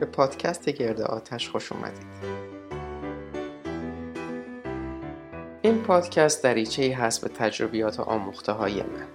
به 0.00 0.06
پادکست 0.06 0.68
گرد 0.68 1.00
آتش 1.00 1.48
خوش 1.48 1.72
اومدید. 1.72 2.06
این 5.62 5.82
پادکست 5.82 6.42
دریچه 6.42 6.82
ای 6.82 6.90
هست 6.90 7.22
به 7.22 7.28
تجربیات 7.28 8.00
و 8.00 8.02
آموخته 8.02 8.52
های 8.52 8.82
من. 8.82 9.06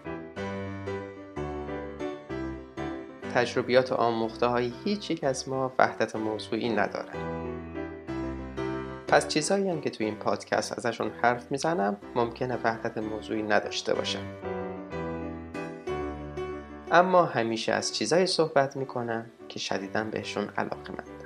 تجربیات 3.34 3.92
و 3.92 3.96
آموخته 3.96 4.46
های 4.46 4.74
هیچ 4.86 5.12
یک 5.12 5.24
از 5.24 5.50
ما 5.50 5.74
وحدت 5.80 6.16
موضوعی 6.16 6.70
نداره. 6.70 7.14
پس 9.08 9.28
چیزهایی 9.28 9.70
هم 9.70 9.82
که 9.82 9.90
توی 9.90 10.06
این 10.06 10.16
پادکست 10.16 10.78
ازشون 10.78 11.12
حرف 11.22 11.52
می‌زنم 11.52 11.98
ممکنه 12.16 12.58
وحدت 12.64 12.98
موضوعی 12.98 13.44
نداشته 13.44 13.94
باشم. 13.94 14.24
اما 16.92 17.26
همیشه 17.26 17.74
از 17.74 17.96
چیزایی 17.96 18.26
صحبت 18.26 18.78
می‌کنم 18.78 19.26
که 19.50 19.60
شدیدا 19.60 20.04
بهشون 20.04 20.50
علاقه 20.58 20.92
من. 20.92 21.19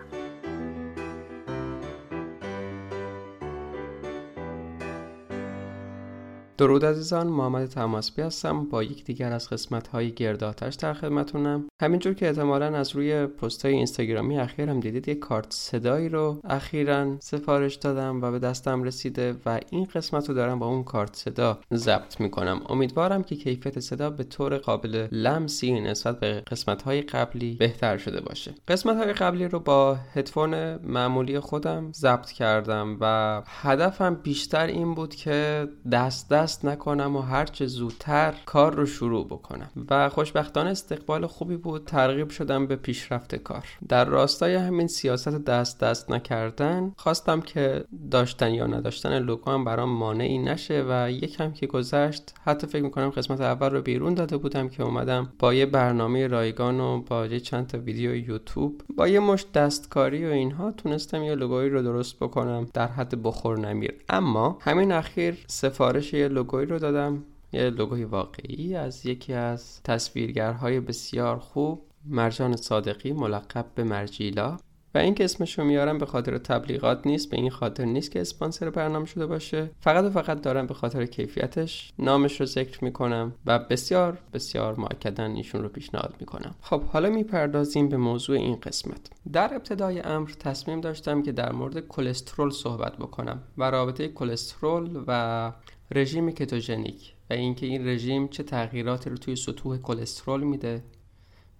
درود 6.64 6.86
عزیزان 6.86 7.28
محمد 7.28 7.66
تماسبی 7.66 8.22
هستم. 8.22 8.66
با 8.66 8.84
یک 8.84 9.06
دیگر 9.06 9.32
از 9.32 9.50
قسمت 9.50 9.88
های 9.88 10.12
گرداتش 10.12 10.76
در 10.76 10.94
خدمتونم. 10.94 11.68
همینجور 11.82 12.14
که 12.14 12.28
احتمالا 12.28 12.66
از 12.66 12.96
روی 12.96 13.26
پست 13.26 13.66
های 13.66 13.74
اینستاگرامی 13.74 14.40
اخیرم 14.40 14.80
دیدید 14.80 15.08
یک 15.08 15.20
کارت 15.20 15.46
صدایی 15.50 16.10
رو 16.10 16.42
اخیرا 16.44 17.20
سفارش 17.20 17.76
دادم 17.76 18.22
و 18.22 18.32
به 18.32 18.40
دستم 18.40 18.84
رسیده 18.84 19.36
و 19.46 19.60
این 19.70 19.88
قسمت 19.96 20.30
رو 20.30 20.36
دارم 20.36 20.60
با 20.60 20.68
اون 20.68 20.84
کارت 20.84 21.16
صدا 21.16 21.60
ضبط 21.74 22.20
می‌کنم. 22.20 22.62
امیدوارم 22.70 23.24
که 23.24 23.36
کیفیت 23.36 23.80
صدا 23.80 24.10
به 24.10 24.24
طور 24.24 24.58
قابل 24.58 25.08
لمسی 25.12 25.82
نسبت 25.82 26.20
به 26.20 26.44
قسمت 26.52 26.82
های 26.82 27.02
قبلی 27.02 27.56
بهتر 27.56 27.98
شده 27.98 28.22
باشه. 28.22 28.54
قسمت 28.68 28.98
های 28.98 29.14
قبلی 29.14 29.48
رو 29.48 29.60
با 29.60 29.98
هدفون 30.14 30.76
معمولی 30.76 31.40
خودم 31.40 31.92
ضبط 31.92 32.32
کردم 32.32 32.98
و 33.02 33.42
هدفم 33.48 34.16
بیشتر 34.16 34.68
این 34.68 34.96
بود 34.96 35.16
که 35.16 35.68
دست 35.92 36.30
دست 36.30 36.53
نکنم 36.64 37.16
و 37.16 37.22
هرچه 37.22 37.66
زودتر 37.66 38.34
کار 38.46 38.76
رو 38.76 38.86
شروع 38.86 39.26
بکنم. 39.26 39.70
و 39.90 40.10
خوشبختانه 40.10 40.70
استقبال 40.70 41.28
خوبی 41.28 41.58
بود. 41.58 41.86
ترغیب 41.86 42.30
شدم 42.30 42.68
به 42.68 42.76
پیشرفت 42.76 43.36
کار. 43.36 43.64
در 43.90 44.06
راستای 44.06 44.56
همین 44.56 44.88
سیاست 44.88 45.46
دست 45.46 45.80
دست 45.80 46.12
نکردن 46.12 46.94
خواستم 46.98 47.42
که 47.42 47.86
داشتن 48.12 48.54
یا 48.54 48.68
نداشتن 48.68 49.20
لوگو 49.20 49.52
هم 49.52 49.66
برام 49.66 49.90
مانعی 49.90 50.38
نشه 50.38 50.86
و 50.90 51.12
یکم 51.12 51.52
که 51.52 51.68
گذشت 51.68 52.34
حتی 52.44 52.68
فکر 52.68 52.84
می‌کنم 52.84 53.10
قسمت 53.10 53.42
اول 53.42 53.70
رو 53.70 53.82
بیرون 53.82 54.14
داده 54.14 54.38
بودم 54.38 54.70
که 54.70 54.84
اومدم 54.84 55.34
با 55.40 55.54
یه 55.54 55.66
برنامه 55.66 56.28
رایگان 56.28 56.80
و 56.80 57.02
با 57.02 57.26
یه 57.26 57.40
چند 57.40 57.68
تا 57.68 57.78
ویدیو 57.78 58.16
یوتیوب 58.16 58.82
با 58.98 59.08
یه 59.08 59.20
مشت 59.20 59.52
دستکاری 59.52 60.26
و 60.26 60.30
اینها 60.30 60.72
تونستم 60.72 61.24
یه 61.24 61.36
لوگویی 61.36 61.70
رو 61.70 61.82
درست 61.82 62.20
بکنم 62.20 62.68
در 62.74 62.88
حد 62.88 63.24
بخور 63.24 63.60
نمیر. 63.60 63.94
اما 64.10 64.58
همین 64.62 64.92
اخیر 64.92 65.38
سفارش 65.48 66.14
یه 66.14 66.28
لوگویی 66.44 66.66
رو 66.66 66.80
دادم. 66.80 67.24
یه 67.54 67.70
لوگوی 67.70 68.04
واقعی 68.04 68.76
از 68.76 69.06
یکی 69.06 69.34
از 69.34 69.84
تصویرگرهای 69.84 70.80
بسیار 70.80 71.38
خوب 71.40 71.82
مرجان 72.06 72.56
صادقی 72.56 73.14
ملقب 73.14 73.66
به 73.76 73.84
مرجیلا. 73.84 74.58
و 74.96 74.98
این 74.98 75.16
که 75.16 75.24
اسمش 75.24 75.60
رو 75.60 75.66
میارم 75.66 75.98
به 75.98 76.06
خاطر 76.06 76.38
تبلیغات 76.38 77.08
نیست 77.08 77.30
به 77.30 77.38
این 77.38 77.50
خاطر 77.50 77.86
نیست 77.86 78.12
که 78.12 78.22
اسپانسر 78.22 78.70
برنامه 78.70 79.06
شده 79.06 79.26
باشه. 79.26 79.72
فقط 79.80 80.04
و 80.04 80.10
فقط 80.10 80.42
دارم 80.42 80.68
به 80.68 80.74
خاطر 80.74 81.06
کیفیتش 81.06 81.94
نامش 82.00 82.40
رو 82.40 82.46
ذکر 82.46 82.84
می‌کنم 82.84 83.34
و 83.46 83.60
بسیار 83.60 84.18
بسیار 84.34 84.76
معکدن 84.76 85.32
ایشون 85.32 85.62
رو 85.62 85.70
پیشنهاد 85.70 86.16
می‌کنم. 86.20 86.56
خب 86.62 86.84
حالا 86.84 87.10
می‌پردازیم 87.10 87.90
به 87.90 87.98
موضوع 87.98 88.38
این 88.38 88.56
قسمت. 88.56 89.10
در 89.34 89.54
ابتدای 89.54 90.00
امر 90.00 90.30
تصمیم 90.40 90.82
داشتم 90.82 91.24
که 91.24 91.32
در 91.32 91.52
مورد 91.52 91.88
کلسترول 91.88 92.50
صحبت 92.50 92.98
بکنم 92.98 93.42
و 93.58 93.72
رابطه 93.72 94.08
کلسترول 94.08 95.04
و 95.08 95.52
رژیم 95.92 96.32
کتوژنیک 96.32 97.14
و 97.30 97.34
اینکه 97.34 97.66
این 97.66 97.88
رژیم 97.88 98.28
چه 98.28 98.44
تغییراتی 98.44 99.10
رو 99.10 99.18
توی 99.18 99.36
سطوح 99.36 99.78
کلسترول 99.78 100.44
میده 100.44 100.84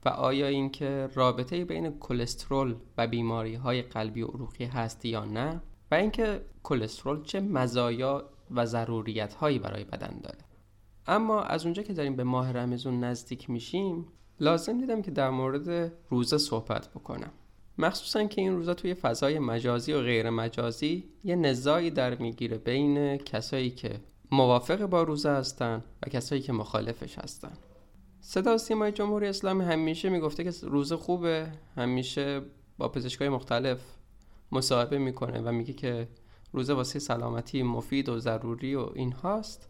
و 0.06 0.10
آیا 0.10 0.48
اینکه 0.48 1.10
رابطه 1.14 1.66
بین 1.66 2.00
کلسترول 2.00 2.76
و 2.98 3.08
بیماری 3.08 3.56
های 3.56 3.82
قلبی 3.82 4.22
و 4.22 4.28
عروقی 4.28 4.66
هست 4.66 5.06
یا 5.06 5.26
نه 5.26 5.62
و 5.92 5.96
اینکه 5.96 6.42
کلسترول 6.64 7.24
چه 7.24 7.40
مزایا 7.40 8.30
و 8.52 8.66
ضروریت 8.66 9.34
هایی 9.34 9.60
برای 9.60 9.84
بدن 9.84 10.20
داره. 10.24 10.40
اما 11.08 11.42
از 11.42 11.66
اونجا 11.66 11.84
که 11.84 11.94
داریم 11.94 12.16
به 12.16 12.24
ماه 12.24 12.52
رمزون 12.52 13.00
نزدیک 13.00 13.50
میشیم 13.50 14.06
لازم 14.40 14.80
دیدم 14.80 15.02
که 15.02 15.12
در 15.12 15.30
مورد 15.30 15.94
روزه 16.10 16.38
صحبت 16.38 16.90
بکنم. 16.90 17.32
مخصوصا 17.78 18.24
که 18.24 18.42
این 18.42 18.56
روزا 18.56 18.74
توی 18.74 18.94
فضای 18.94 19.40
مجازی 19.40 19.94
و 19.94 20.02
غیر 20.02 20.30
مجازی 20.30 21.04
یه 21.24 21.36
نزاعی 21.36 21.92
در 21.92 22.16
می‌گیره 22.16 22.58
بین 22.58 23.18
کسایی 23.18 23.70
که 23.70 24.00
موافق 24.34 24.86
با 24.86 25.04
روزه 25.04 25.30
هستن 25.30 25.84
و 26.04 26.10
کسایی 26.10 26.42
که 26.42 26.54
مخالفش 26.54 27.20
هستن. 27.20 27.52
صدا 28.22 28.58
سیمای 28.58 28.92
جمهوری 28.92 29.28
اسلامی 29.28 29.64
همیشه 29.64 30.10
می‌گفته 30.10 30.44
که 30.44 30.52
روزه 30.62 30.98
خوبه 30.98 31.52
همیشه 31.76 32.42
با 32.78 32.90
پزشکای 32.90 33.30
مختلف 33.30 33.80
مصاحبه 34.52 34.98
می‌کنه 34.98 35.42
و 35.42 35.52
میگه 35.52 35.74
که 35.74 36.08
روزه 36.52 36.74
واسه 36.74 37.00
سلامتی 37.00 37.64
مفید 37.64 38.10
و 38.10 38.20
ضروری 38.20 38.76
و 38.76 38.90
این 38.94 39.12
هاست. 39.12 39.70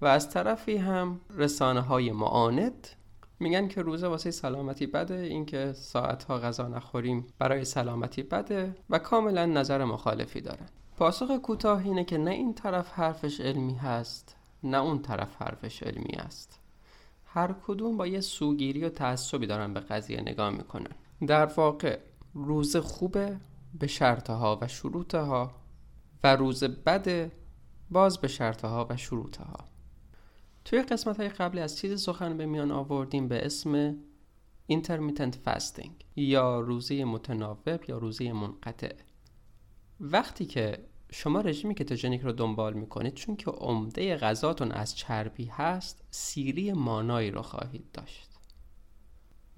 و 0.00 0.06
از 0.06 0.30
طرفی 0.30 0.76
هم 0.76 1.20
رسانه 1.36 1.80
های 1.80 2.12
معاند 2.12 2.88
میگن 3.40 3.68
که 3.68 3.82
روزه 3.82 4.06
واسه 4.06 4.30
سلامتی 4.30 4.86
بده 4.86 5.14
اینکه 5.14 5.72
ساعتها 5.72 6.38
غذا 6.38 6.68
نخوریم 6.68 7.26
برای 7.38 7.64
سلامتی 7.64 8.22
بده 8.22 8.76
و 8.90 8.98
کاملا 8.98 9.46
نظر 9.46 9.84
مخالفی 9.84 10.40
دارن. 10.40 10.68
پاسخ 10.96 11.30
کوتاه 11.30 11.84
اینه 11.84 12.04
که 12.04 12.18
نه 12.18 12.30
این 12.30 12.54
طرف 12.54 12.92
حرفش 12.92 13.40
علمی 13.40 13.74
هست 13.74 14.36
نه 14.62 14.76
اون 14.76 15.02
طرف 15.02 15.42
حرفش 15.42 15.82
علمی 15.82 16.14
است. 16.14 16.60
هر 17.24 17.54
کدوم 17.66 17.96
با 17.96 18.06
یه 18.06 18.20
سوگیری 18.20 18.84
و 18.84 18.88
تعصبی 18.88 19.46
دارن 19.46 19.74
به 19.74 19.80
قضیه 19.80 20.20
نگاه 20.20 20.50
می‌کنن. 20.50 20.92
در 21.26 21.46
واقع 21.46 21.98
روز 22.34 22.76
خوبه 22.76 23.36
به 23.78 23.86
شرطها 23.86 24.58
و 24.60 24.68
شروطها 24.68 25.50
و 26.24 26.36
روز 26.36 26.64
بده 26.64 27.32
باز 27.90 28.18
به 28.18 28.28
شرطها 28.28 28.86
و 28.90 28.96
شروطها. 28.96 29.64
توی 30.64 30.82
قسمت 30.82 31.16
های 31.16 31.28
قبلی 31.28 31.60
از 31.60 31.78
چیزی 31.78 31.96
سخن 31.96 32.36
به 32.36 32.46
میان 32.46 32.70
آوردیم 32.70 33.28
به 33.28 33.46
اسم 33.46 33.96
intermittent 34.72 35.34
fasting 35.46 35.90
یا 36.16 36.60
روزه 36.60 37.04
متناوب 37.04 37.80
یا 37.88 37.98
روزه 37.98 38.32
منقطع. 38.32 38.94
وقتی 40.00 40.46
که 40.46 40.78
شما 41.12 41.40
رژیم 41.40 41.74
کتوژنیک 41.74 42.20
رو 42.20 42.32
دنبال 42.32 42.74
می‌کنید 42.74 43.14
چون 43.14 43.36
که 43.36 43.50
عمده 43.50 44.16
غذاتون 44.16 44.72
از 44.72 44.96
چربی 44.96 45.44
هست 45.44 46.04
سیری 46.10 46.72
مانایی 46.72 47.30
رو 47.30 47.42
خواهید 47.42 47.92
داشت. 47.92 48.30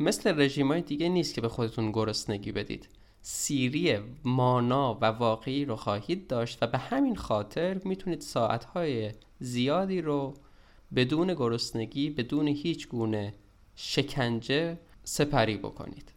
مثل 0.01 0.41
رژیم 0.41 0.69
های 0.69 0.83
دیگه 0.83 1.09
نیست 1.09 1.35
که 1.35 1.41
به 1.41 1.49
خودتون 1.49 1.93
گرسنگی 1.93 2.53
بدید. 2.53 2.89
سیری 3.21 3.99
مانا 4.25 4.95
و 4.95 5.05
واقعی 5.05 5.65
رو 5.65 5.77
خواهید 5.77 6.27
داشت 6.27 6.59
و 6.63 6.67
به 6.67 6.79
همین 6.79 7.17
خاطر 7.17 7.81
می‌تونید 7.85 8.21
ساعتهای 8.21 9.13
زیادی 9.41 10.01
رو 10.01 10.35
بدون 10.95 11.35
گرسنگی 11.35 12.11
بدون 12.11 12.49
هیچ 12.49 12.89
گونه 12.89 13.35
شکنجه 13.77 14.79
سپری 15.05 15.57
بکنید. 15.57 16.13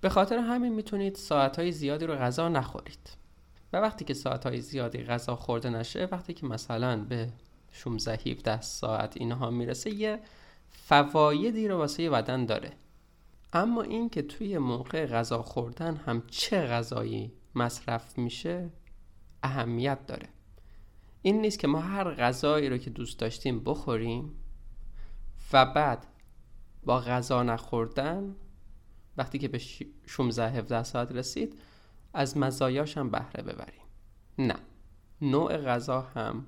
به 0.00 0.08
خاطر 0.08 0.38
همین 0.38 0.72
می‌تونید 0.72 1.14
ساعتهای 1.14 1.72
زیادی 1.72 2.06
رو 2.06 2.14
غذا 2.14 2.48
نخورید. 2.48 3.21
و 3.72 3.76
وقتی 3.76 4.04
که 4.04 4.14
ساعتهای 4.14 4.60
زیادی 4.60 5.04
غذا 5.04 5.36
خورده 5.36 5.70
نشه 5.70 6.08
وقتی 6.12 6.34
که 6.34 6.46
مثلا 6.46 7.04
به 7.04 7.32
16 7.72 8.12
17 8.12 8.60
ساعت 8.60 9.16
اینها 9.16 9.50
می‌رسه 9.50 9.90
یه 9.90 10.20
فوایدی 10.70 11.68
رو 11.68 11.76
واسه 11.76 12.10
بدن 12.10 12.46
داره. 12.46 12.72
اما 13.52 13.82
این 13.82 14.08
که 14.08 14.22
توی 14.22 14.58
موقع 14.58 15.06
غذا 15.06 15.42
خوردن 15.42 15.96
هم 15.96 16.22
چه 16.26 16.66
غذایی 16.66 17.32
مصرف 17.54 18.18
میشه 18.18 18.70
اهمیت 19.42 20.06
داره. 20.06 20.28
این 21.22 21.40
نیست 21.40 21.58
که 21.58 21.66
ما 21.66 21.80
هر 21.80 22.14
غذایی 22.14 22.68
رو 22.68 22.78
که 22.78 22.90
دوست 22.90 23.18
داشتیم 23.18 23.64
بخوریم 23.64 24.34
و 25.52 25.66
بعد 25.66 26.06
با 26.84 27.00
غذا 27.00 27.42
نخوردن 27.42 28.36
وقتی 29.16 29.38
که 29.38 29.48
به 29.48 29.60
16 30.06 30.50
17 30.50 30.82
ساعت 30.82 31.12
رسید 31.12 31.58
از 32.14 32.36
مزایاش 32.36 32.98
هم 32.98 33.10
بهره 33.10 33.42
ببریم. 33.42 33.82
نه 34.38 34.56
نوع 35.22 35.56
غذا 35.56 36.00
هم 36.00 36.46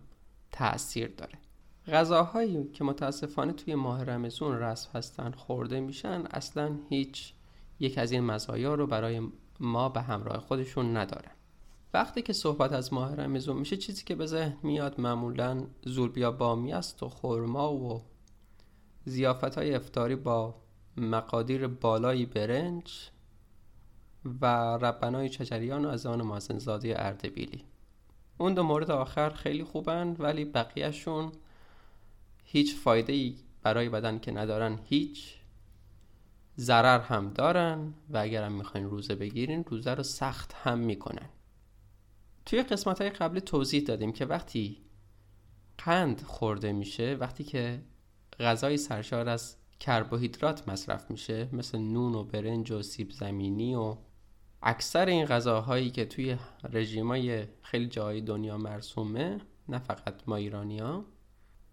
تاثیر 0.52 1.08
داره. 1.08 1.38
غذاهایی 1.86 2.64
که 2.72 2.84
متاسفانه 2.84 3.52
توی 3.52 3.74
ماه 3.74 4.04
رمزون 4.04 4.58
رسم 4.58 4.90
هستن 4.94 5.30
خورده 5.30 5.80
میشن 5.80 6.24
اصلا 6.30 6.78
هیچ 6.88 7.32
یک 7.80 7.98
از 7.98 8.12
این 8.12 8.24
مزایا 8.24 8.74
رو 8.74 8.86
برای 8.86 9.28
ما 9.60 9.88
به 9.88 10.00
همراه 10.00 10.38
خودشون 10.38 10.96
ندارن. 10.96 11.32
وقتی 11.94 12.22
که 12.22 12.32
صحبت 12.32 12.72
از 12.72 12.92
ماه 12.92 13.14
رمزون 13.14 13.56
میشه 13.56 13.76
چیزی 13.76 14.04
که 14.04 14.14
به 14.14 14.26
ذهن 14.26 14.56
میاد 14.62 15.00
معمولا 15.00 15.66
زوربیا 15.84 16.30
بامی 16.30 16.72
است 16.72 17.02
و 17.02 17.08
خورما 17.08 17.72
و 17.72 18.02
زیافت 19.04 19.58
های 19.58 19.74
افتاری 19.74 20.16
با 20.16 20.54
مقادیر 20.96 21.66
بالایی 21.66 22.26
برنج 22.26 23.10
و 24.40 24.46
ربنای 24.76 25.28
چجریان 25.28 25.84
و 25.84 25.88
از 25.88 26.06
آن 26.06 26.22
مازنزاده 26.22 26.94
اردبیلی. 26.98 27.64
اون 28.38 28.54
دو 28.54 28.62
مورد 28.62 28.90
آخر 28.90 29.30
خیلی 29.30 29.64
خوبن 29.64 30.16
ولی 30.18 30.44
بقیهشون 30.44 31.32
هیچ 32.44 32.76
فایده 32.76 33.12
ای 33.12 33.36
برای 33.62 33.88
بدن 33.88 34.18
که 34.18 34.32
ندارن 34.32 34.78
هیچ 34.84 35.34
ضرر 36.58 37.00
هم 37.00 37.30
دارن 37.30 37.94
و 38.10 38.18
اگرم 38.18 38.52
می‌خواین 38.52 38.90
روزه 38.90 39.14
بگیرین 39.14 39.64
روزه 39.64 39.94
رو 39.94 40.02
سخت 40.02 40.52
هم 40.52 40.78
می‌کنن. 40.78 41.28
توی 42.46 42.62
قسمت 42.62 43.00
های 43.00 43.10
قبلی 43.10 43.40
توضیح 43.40 43.82
دادیم 43.82 44.12
که 44.12 44.24
وقتی 44.24 44.76
قند 45.78 46.20
خورده 46.20 46.72
میشه 46.72 47.16
وقتی 47.20 47.44
که 47.44 47.82
غذای 48.40 48.76
سرشار 48.76 49.28
از 49.28 49.56
کربوهیدرات 49.80 50.68
مصرف 50.68 51.10
میشه 51.10 51.48
مثل 51.52 51.78
نون 51.78 52.14
و 52.14 52.24
برنج 52.24 52.72
و 52.72 52.82
سیب 52.82 53.10
زمینی 53.10 53.74
و 53.74 53.96
اکثر 54.66 55.06
این 55.06 55.24
غذاهایی 55.24 55.90
که 55.90 56.04
توی 56.04 56.36
رژیمای 56.72 57.44
خیلی 57.62 57.86
جای 57.86 58.20
دنیا 58.20 58.58
مرسومه 58.58 59.40
نه 59.68 59.78
فقط 59.78 60.14
ما 60.26 60.36
ایرانی 60.36 60.78
ها 60.78 61.04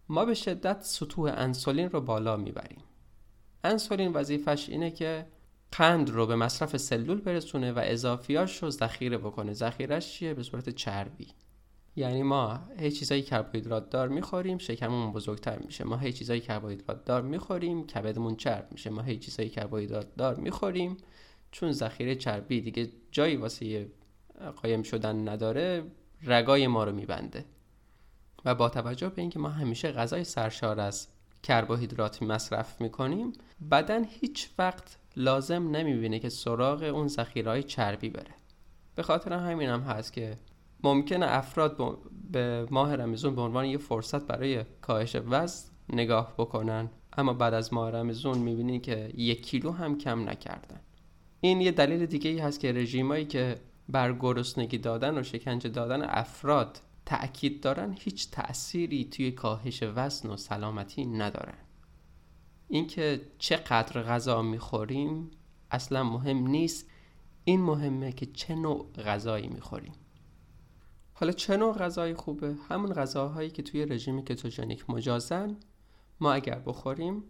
ما 0.09 0.25
به 0.25 0.33
شدت 0.33 0.81
سطوح 0.81 1.33
انسولین 1.35 1.89
رو 1.89 2.01
بالا 2.01 2.37
می‌بریم. 2.37 2.83
انسولین 3.63 4.13
وظیفش 4.13 4.69
اینه 4.69 4.91
که 4.91 5.27
قند 5.71 6.09
رو 6.09 6.27
به 6.27 6.35
مصرف 6.35 6.77
سلول 6.77 7.21
برسونه 7.21 7.71
و 7.71 7.81
اضافیاش 7.83 8.63
رو 8.63 8.69
ذخیره 8.69 9.17
بکنه. 9.17 9.53
ذخیرش 9.53 10.13
چیه؟ 10.13 10.33
به 10.33 10.43
صورت 10.43 10.69
چربی. 10.69 11.27
یعنی 11.95 12.23
ما 12.23 12.59
هی 12.77 12.91
چیزایی 12.91 13.21
کربوهیدرات 13.21 13.89
دار 13.89 14.09
می‌خوریم 14.09 14.57
شکممون 14.57 15.13
بزرگتر 15.13 15.59
میشه. 15.59 15.83
ما 15.83 15.97
هی 15.97 16.13
چیزایی 16.13 16.41
کربوهیدرات 16.41 17.05
دار 17.05 17.21
می‌خوریم 17.21 17.87
کبدمون 17.87 18.35
چرب 18.35 18.67
میشه. 18.71 18.89
ما 18.89 19.01
هی 19.01 19.17
چیزایی 19.17 19.49
کربوهیدرات 19.49 20.15
دار 20.15 20.35
می‌خوریم. 20.35 20.97
چون 21.51 21.71
ذخیره 21.71 22.15
چربی 22.15 22.61
دیگه 22.61 22.89
جایی 23.11 23.35
واسه 23.35 23.87
قایم 24.61 24.83
شدن 24.83 25.29
نداره 25.29 25.83
رگای 26.23 26.67
ما 26.67 26.83
رو 26.83 26.91
میبنده. 26.91 27.45
و 28.45 28.55
با 28.55 28.69
توجه 28.69 29.09
به 29.09 29.21
اینکه 29.21 29.39
ما 29.39 29.49
همیشه 29.49 29.91
غذای 29.91 30.23
سرشار 30.23 30.79
از 30.79 31.07
کربوهیدرات 31.43 32.23
مصرف 32.23 32.81
می‌کنیم 32.81 33.33
بدن 33.71 34.03
هیچ 34.03 34.49
وقت 34.57 34.97
لازم 35.15 35.75
نمی‌بینه 35.75 36.19
که 36.19 36.29
سراغ 36.29 36.83
اون 36.83 37.07
ذخیرهای 37.07 37.63
چربی 37.63 38.09
بره. 38.09 38.35
به 38.95 39.03
خاطر 39.03 39.33
همین 39.33 39.69
هم 39.69 39.81
هست 39.81 40.13
که 40.13 40.37
ممکنه 40.83 41.25
افراد 41.29 41.97
به 42.31 42.67
ماه 42.71 42.95
رمزون 42.95 43.35
به 43.35 43.41
عنوان 43.41 43.65
یه 43.65 43.77
فرصت 43.77 44.27
برای 44.27 44.65
کاهش 44.81 45.15
وزن 45.15 45.69
نگاه 45.93 46.33
بکنن 46.37 46.89
اما 47.17 47.33
بعد 47.33 47.53
از 47.53 47.73
ماه 47.73 47.91
رمزون 47.91 48.37
می‌بینی 48.37 48.79
که 48.79 49.11
یک 49.15 49.45
کیلو 49.45 49.71
هم 49.71 49.97
کم 49.97 50.29
نکردن. 50.29 50.79
این 51.41 51.61
یه 51.61 51.71
دلیل 51.71 52.05
دیگه 52.05 52.29
ای 52.29 52.39
هست 52.39 52.59
که 52.59 52.71
رژیمایی 52.71 53.25
که 53.25 53.61
بر 53.89 54.13
گرسنگی 54.13 54.77
دادن 54.77 55.17
و 55.17 55.23
شکنجه 55.23 55.69
دادن 55.69 56.01
افراد 56.01 56.81
تأکید 57.05 57.61
دارن 57.61 57.95
هیچ 57.99 58.31
تأثیری 58.31 59.05
توی 59.05 59.31
کاهش 59.31 59.83
وزن 59.83 60.29
و 60.29 60.37
سلامتی 60.37 61.05
ندارن. 61.05 61.57
اینکه 62.67 63.21
چقدر 63.37 64.03
غذا 64.03 64.41
می‌خوریم 64.41 65.31
اصلا 65.71 66.03
مهم 66.03 66.47
نیست. 66.47 66.89
این 67.43 67.61
مهمه 67.61 68.11
که 68.11 68.25
چه 68.25 68.55
نوع 68.55 68.91
غذایی 68.93 69.47
می‌خوریم. 69.47 69.93
حالا 71.13 71.31
چه 71.31 71.57
نوع 71.57 71.77
غذایی 71.77 72.13
خوبه؟ 72.13 72.55
همون 72.69 72.93
غذاهایی 72.93 73.49
که 73.49 73.63
توی 73.63 73.85
رژیم 73.85 74.21
کتوژنیک 74.21 74.89
مجازن. 74.89 75.57
ما 76.19 76.33
اگر 76.33 76.59
بخوریم 76.59 77.23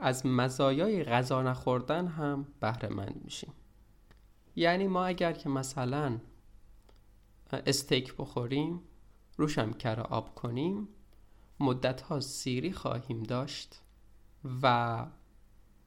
از 0.00 0.26
مزایای 0.26 1.04
غذا 1.04 1.42
نخوردن 1.42 2.06
هم 2.06 2.46
بهره 2.60 2.88
مند 2.88 3.20
میشیم. 3.24 3.52
یعنی 4.56 4.86
ما 4.86 5.04
اگر 5.04 5.32
که 5.32 5.48
مثلا 5.48 6.18
استیک 7.52 8.16
بخوریم 8.16 8.80
روشم 9.36 9.72
کر 9.72 10.00
آب 10.00 10.34
کنیم 10.34 10.88
مدت 11.60 12.00
ها 12.00 12.20
سیری 12.20 12.72
خواهیم 12.72 13.22
داشت 13.22 13.82
و 14.62 15.06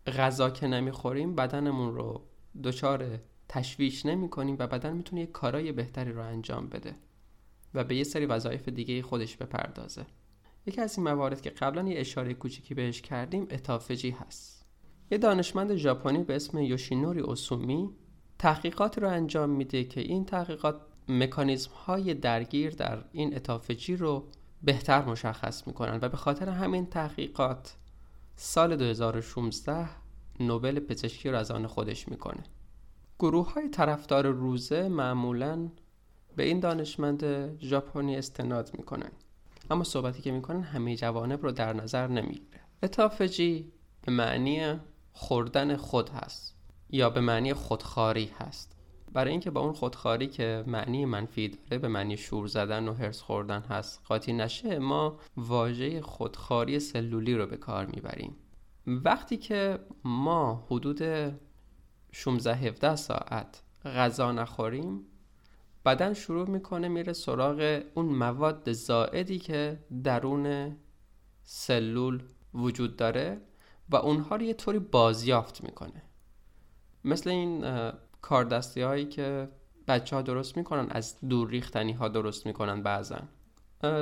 غذا 0.08 0.50
که 0.50 0.68
نمی‌خوریم 0.68 1.36
بدنمون 1.36 1.96
رو 1.96 2.22
دچار 2.64 3.20
تشویش 3.50 4.06
نمی 4.06 4.30
کنیم 4.30 4.56
و 4.60 4.68
بدن 4.68 4.94
می‌تونه 4.94 5.22
یه 5.22 5.28
کارای 5.28 5.72
بهتری 5.72 6.12
رو 6.12 6.22
انجام 6.22 6.70
بده 6.70 6.96
و 7.74 7.84
به 7.84 7.96
یه 7.96 8.04
سری 8.04 8.26
وظایف 8.26 8.70
دیگه 8.70 9.02
خودش 9.02 9.38
بپردازه. 9.38 10.06
یکی 10.66 10.82
از 10.82 10.98
این 10.98 11.10
موارد 11.10 11.42
که 11.42 11.50
قبلا 11.50 11.90
یه 11.90 12.00
اشاره 12.00 12.34
کوچیکی 12.34 12.74
بهش 12.74 13.02
کردیم 13.02 13.48
اتافجی 13.52 14.10
هست. 14.10 14.66
یه 15.12 15.18
دانشمند 15.18 15.76
ژاپنی 15.76 16.24
به 16.24 16.36
اسم 16.36 16.58
یوشینوری 16.58 17.20
اوسومی 17.20 17.90
تحقیقات 18.40 18.98
رو 18.98 19.10
انجام 19.10 19.50
میده 19.50 19.84
که 19.84 20.02
این 20.02 20.26
تحقیقات 20.26 20.82
مکانیزم 21.10 21.72
های 21.86 22.14
درگیر 22.14 22.76
در 22.76 23.04
این 23.12 23.36
اتافجی 23.36 23.96
رو 23.96 24.28
بهتر 24.64 25.06
مشخص 25.06 25.68
می‌کنن 25.68 26.00
و 26.02 26.10
به 26.10 26.18
خاطر 26.18 26.50
همین 26.50 26.86
تحقیقات 26.86 27.76
سال 28.36 28.76
2016 28.76 29.90
نوبل 30.40 30.80
پزشکی 30.80 31.30
رو 31.30 31.38
از 31.38 31.52
آن 31.52 31.68
خودش 31.68 32.10
می‌کنه. 32.10 32.44
گروه 33.20 33.54
های 33.54 33.70
طرفدار 33.70 34.28
روزه 34.28 34.88
معمولا 34.88 35.70
به 36.36 36.44
این 36.44 36.60
دانشمند 36.60 37.24
ژاپنی 37.60 38.16
استناد 38.16 38.72
می‌کنن. 38.78 39.12
اما 39.70 39.84
صحبتی 39.84 40.22
که 40.22 40.32
می‌کنن 40.32 40.62
همه 40.62 40.96
جوانب 40.96 41.44
رو 41.44 41.52
در 41.52 41.74
نظر 41.74 42.08
نمی‌گیره. 42.08 42.60
اتافجی 42.84 43.72
به 44.02 44.12
معنی 44.12 44.80
خوردن 45.14 45.76
خود 45.76 46.10
هست 46.10 46.56
یا 46.90 47.10
به 47.10 47.22
معنی 47.22 47.54
خودخاری 47.54 48.26
هست. 48.40 48.76
برای 49.14 49.32
اینکه 49.32 49.52
با 49.52 49.62
اون 49.62 49.74
خودخاری 49.74 50.28
که 50.28 50.64
معنی 50.68 51.06
منفی 51.06 51.48
داره 51.48 51.78
به 51.78 51.88
معنی 51.88 52.18
شور 52.18 52.48
زدن 52.48 52.88
و 52.88 52.94
هرس 52.94 53.22
خوردن 53.22 53.62
هست 53.62 54.02
قاطی 54.06 54.34
نشه 54.34 54.80
ما 54.80 55.20
واژه 55.38 56.02
خودخاری 56.02 56.80
سلولی 56.80 57.36
رو 57.36 57.46
به 57.46 57.58
کار 57.58 57.86
می‌بریم. 57.86 58.36
وقتی 58.88 59.38
که 59.38 59.80
ما 60.04 60.68
حدود 60.70 61.02
16 62.12 62.56
17 62.56 62.96
ساعت 62.96 63.64
غذا 63.86 64.32
نخوریم 64.32 65.06
بدن 65.86 66.14
شروع 66.14 66.50
می‌کنه 66.50 66.88
میره 66.88 67.14
سراغ 67.14 67.82
اون 67.94 68.06
مواد 68.06 68.72
زائدی 68.72 69.40
که 69.40 69.80
درون 70.04 70.76
سلول 71.44 72.24
وجود 72.54 72.96
داره 72.98 73.42
و 73.90 73.96
اونها 73.96 74.36
رو 74.36 74.42
یه 74.42 74.54
طوری 74.54 74.80
بازیافت 74.80 75.64
می‌کنه. 75.64 76.04
مثل 77.04 77.30
این 77.30 77.66
کاردستی 78.22 78.82
هایی 78.82 79.06
که 79.06 79.50
بچه 79.88 80.16
ها 80.16 80.22
درست 80.22 80.58
می‌کنن 80.58 80.88
از 80.90 81.18
دور 81.30 81.50
ریختنی 81.50 81.92
ها 81.92 82.08
درست 82.08 82.46
می‌کنن 82.46 82.84
بعضا 82.84 83.20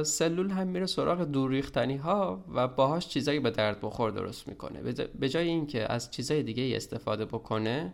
سلول 0.03 0.49
هم 0.49 0.67
میره 0.67 0.85
سراغ 0.85 1.21
دور 1.21 1.51
ریختنی 1.51 1.97
ها 1.97 2.45
و 2.53 2.67
باهاش 2.67 3.07
چیزایی 3.07 3.39
به 3.39 3.51
درد 3.51 3.81
بخور 3.81 4.11
درست 4.11 4.47
می‌کنه. 4.47 4.81
به 5.19 5.29
جای 5.29 5.47
اینکه 5.47 5.91
از 5.91 6.11
چیزای 6.11 6.43
دیگه 6.43 6.75
استفاده 6.75 7.25
بکنه 7.25 7.93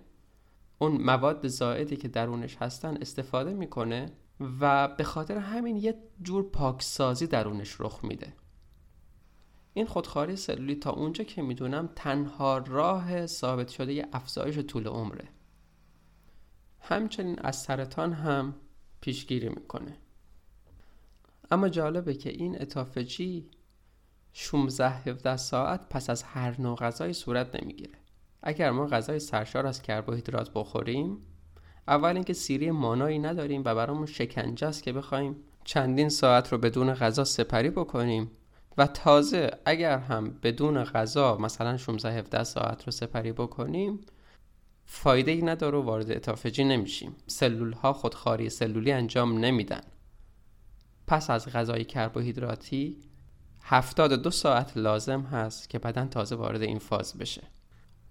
اون 0.79 1.01
مواد 1.01 1.47
زائدی 1.47 1.95
که 1.95 2.07
درونش 2.07 2.57
هستن 2.57 2.97
استفاده 2.97 3.53
می‌کنه 3.53 4.11
و 4.59 4.87
به 4.87 5.03
خاطر 5.03 5.37
همین 5.37 5.77
یه 5.77 5.95
جور 6.21 6.49
پاکسازی 6.49 7.27
درونش 7.27 7.81
رخ 7.81 7.99
میده. 8.03 8.33
این 9.73 9.85
خودخواری 9.85 10.35
سلولی 10.35 10.75
تا 10.75 10.91
اونجا 10.91 11.23
که 11.23 11.41
می‌دونم 11.41 11.89
تنها 11.95 12.57
راه 12.57 13.25
ثابت 13.25 13.67
شده 13.67 14.07
افزایش 14.13 14.59
طول 14.59 14.87
عمره. 14.87 15.27
همچنین 16.79 17.39
از 17.39 17.55
سرطان 17.55 18.13
هم 18.13 18.55
پیشگیری 19.01 19.49
می‌کنه. 19.49 19.97
اما 21.51 21.69
جالبه 21.69 22.13
که 22.13 22.29
این 22.29 22.61
اتافجی 22.61 23.49
16 24.33 24.89
17 24.89 25.37
ساعت 25.37 25.89
پس 25.89 26.09
از 26.09 26.23
هر 26.23 26.61
نوع 26.61 26.77
غذای 26.77 27.13
صورت 27.13 27.63
نمی‌گیره. 27.63 27.99
اگر 28.43 28.71
ما 28.71 28.85
غذای 28.85 29.19
سرشار 29.19 29.67
از 29.67 29.81
کربوهیدرات 29.81 30.51
بخوریم 30.53 31.17
اول 31.87 32.13
اینکه 32.13 32.33
سیری 32.33 32.71
مانایی 32.71 33.19
نداریم 33.19 33.61
و 33.65 33.75
برامون 33.75 34.05
شکنجه 34.05 34.67
است 34.67 34.83
که 34.83 34.93
بخوایم 34.93 35.35
چندین 35.63 36.09
ساعت 36.09 36.51
رو 36.51 36.57
بدون 36.57 36.93
غذا 36.93 37.23
سپری 37.23 37.69
بکنیم. 37.69 38.31
و 38.77 38.87
تازه 38.87 39.51
اگر 39.65 39.97
هم 39.97 40.39
بدون 40.43 40.83
غذا 40.83 41.37
مثلا 41.37 41.77
16 41.77 42.11
17 42.19 42.43
ساعت 42.43 42.83
رو 42.83 42.91
سپری 42.91 43.31
بکنیم 43.31 43.99
فایده 44.85 45.31
ای 45.31 45.41
نداره 45.41 45.77
وارد 45.77 46.11
اتافجی 46.11 46.63
نمیشیم. 46.63 47.15
سلول 47.27 47.73
ها 47.73 47.93
خودخواری 47.93 48.49
سلولی 48.49 48.91
انجام 48.91 49.37
نمیدن. 49.37 49.81
پس 51.07 51.29
از 51.29 51.47
غذای 51.47 51.83
کربوهیدراتی 51.83 52.97
72 53.61 54.31
ساعت 54.31 54.77
لازم 54.77 55.21
هست 55.21 55.69
که 55.69 55.79
بدن 55.79 56.07
تازه 56.07 56.35
وارد 56.35 56.61
این 56.61 56.79
فاز 56.79 57.17
بشه. 57.17 57.41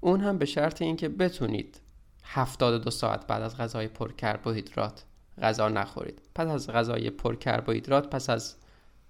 اون 0.07 0.21
هم 0.21 0.39
به 0.39 0.47
شرط 0.47 0.83
اینکه 0.83 1.09
بتونید 1.09 1.81
72 2.25 2.91
ساعت 2.91 3.27
بعد 3.27 3.43
از 3.43 3.57
غذای 3.57 3.89
پر 3.89 4.13
کربوهیدرات 4.13 5.05
غذا 5.43 5.69
نخورید. 5.69 6.23
پس 6.35 6.47
از 6.47 6.71
غذای 6.71 7.11
پر 7.11 7.37
کربوهیدرات 7.37 8.11
پس 8.11 8.31
از 8.31 8.57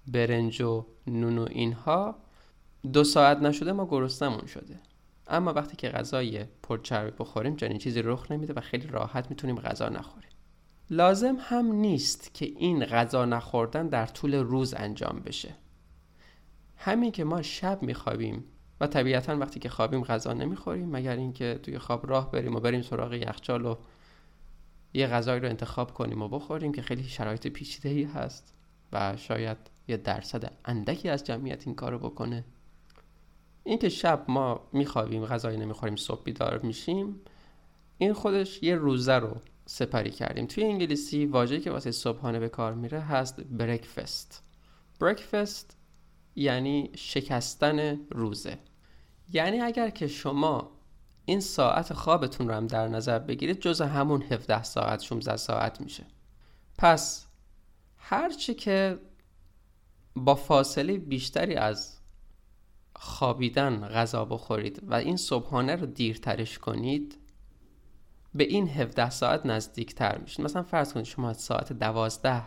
برنج 0.07 0.61
و 0.61 0.85
نون 1.07 1.37
و 1.37 1.47
اینها 1.49 2.15
دو 2.93 3.03
ساعت 3.03 3.37
نشده 3.37 3.71
ما 3.71 3.85
گرسنمون 3.85 4.45
شده. 4.45 4.79
اما 5.27 5.53
وقتی 5.53 5.75
که 5.75 5.89
غذای 5.89 6.45
پرچربی 6.63 7.11
بخوریم 7.19 7.55
چنین 7.55 7.77
چیزی 7.77 8.01
رخ 8.01 8.31
نمیده 8.31 8.53
و 8.53 8.61
خیلی 8.61 8.87
راحت 8.87 9.29
می‌تونیم 9.29 9.59
غذا 9.59 9.89
نخوریم. 9.89 10.29
لازم 10.89 11.35
هم 11.39 11.71
نیست 11.71 12.33
که 12.33 12.45
این 12.45 12.85
غذا 12.85 13.25
نخوردن 13.25 13.87
در 13.87 14.05
طول 14.05 14.35
روز 14.35 14.73
انجام 14.73 15.21
بشه. 15.25 15.55
همین 16.77 17.11
که 17.11 17.23
ما 17.23 17.41
شب 17.41 17.83
میخوابیم 17.83 18.43
و 18.81 18.87
طبیعتا 18.87 19.37
وقتی 19.37 19.59
که 19.59 19.69
خوابیم 19.69 20.03
غذا 20.03 20.33
نمی‌خوریم 20.33 20.89
مگر 20.89 21.15
اینکه 21.15 21.59
توی 21.63 21.79
خواب 21.79 22.09
راه 22.09 22.31
بریم 22.31 22.55
و 22.55 22.59
بریم 22.59 22.81
سراغ 22.81 23.13
یخچال 23.13 23.65
و 23.65 23.75
یه 24.93 25.07
غذایی 25.07 25.39
رو 25.39 25.49
انتخاب 25.49 25.93
کنیم 25.93 26.21
و 26.21 26.27
بخوریم 26.27 26.71
که 26.71 26.81
خیلی 26.81 27.03
شرایط 27.03 27.47
پیچیده 27.47 27.89
ای 27.89 28.03
هست 28.03 28.53
و 28.93 29.17
شاید 29.17 29.57
یه 29.87 29.97
درصد 29.97 30.51
اندکی 30.65 31.09
از 31.09 31.23
جمعیت 31.23 31.67
این 31.67 31.75
کارو 31.75 31.99
بکنه. 31.99 32.43
اینکه 33.63 33.89
شب 33.89 34.25
ما 34.27 34.61
میخوابیم 34.73 35.25
غذایی 35.25 35.57
نمی‌خوریم 35.57 35.95
صبح 35.95 36.23
بیدار 36.23 36.59
میشیم 36.59 37.15
این 37.97 38.13
خودش 38.13 38.63
یه 38.63 38.75
روزه 38.75 39.13
رو 39.13 39.37
سپری 39.65 40.11
کردیم. 40.11 40.45
توی 40.45 40.63
انگلیسی 40.63 41.25
واژه‌ای 41.25 41.61
که 41.61 41.71
واسه 41.71 41.91
صبحانه 41.91 42.39
به 42.39 42.49
کار 42.49 42.73
میره 42.73 42.99
هست 42.99 43.41
برکفست 43.41 44.43
برکفست 44.99 45.77
یعنی 46.35 46.91
شکستن 46.95 47.99
روزه. 48.09 48.57
یعنی 49.33 49.61
اگر 49.61 49.89
که 49.89 50.07
شما 50.07 50.71
این 51.25 51.39
ساعت 51.39 51.93
خوابتون 51.93 52.47
رو 52.47 52.53
هم 52.53 52.67
در 52.67 52.87
نظر 52.87 53.19
بگیرید 53.19 53.59
جز 53.59 53.81
همون 53.81 54.21
17 54.21 54.63
ساعت 54.63 55.01
16 55.01 55.37
ساعت 55.37 55.81
میشه. 55.81 56.03
پس 56.77 57.25
هرچی 57.97 58.53
که 58.53 58.99
با 60.15 60.35
فاصله 60.35 60.97
بیشتری 60.97 61.55
از 61.55 61.97
خوابیدن 62.95 63.87
غذا 63.87 64.25
بخورید 64.25 64.79
و 64.83 64.93
این 64.93 65.17
صبحانه 65.17 65.75
رو 65.75 65.85
دیرترش 65.85 66.59
کنید 66.59 67.17
به 68.35 68.43
این 68.43 68.67
17 68.67 69.09
ساعت 69.09 69.45
نزدیکتر 69.45 70.17
میشید. 70.17 70.45
مثلا 70.45 70.63
فرض 70.63 70.93
کنید 70.93 71.05
شما 71.05 71.33
ساعت 71.33 71.73
12 71.73 72.43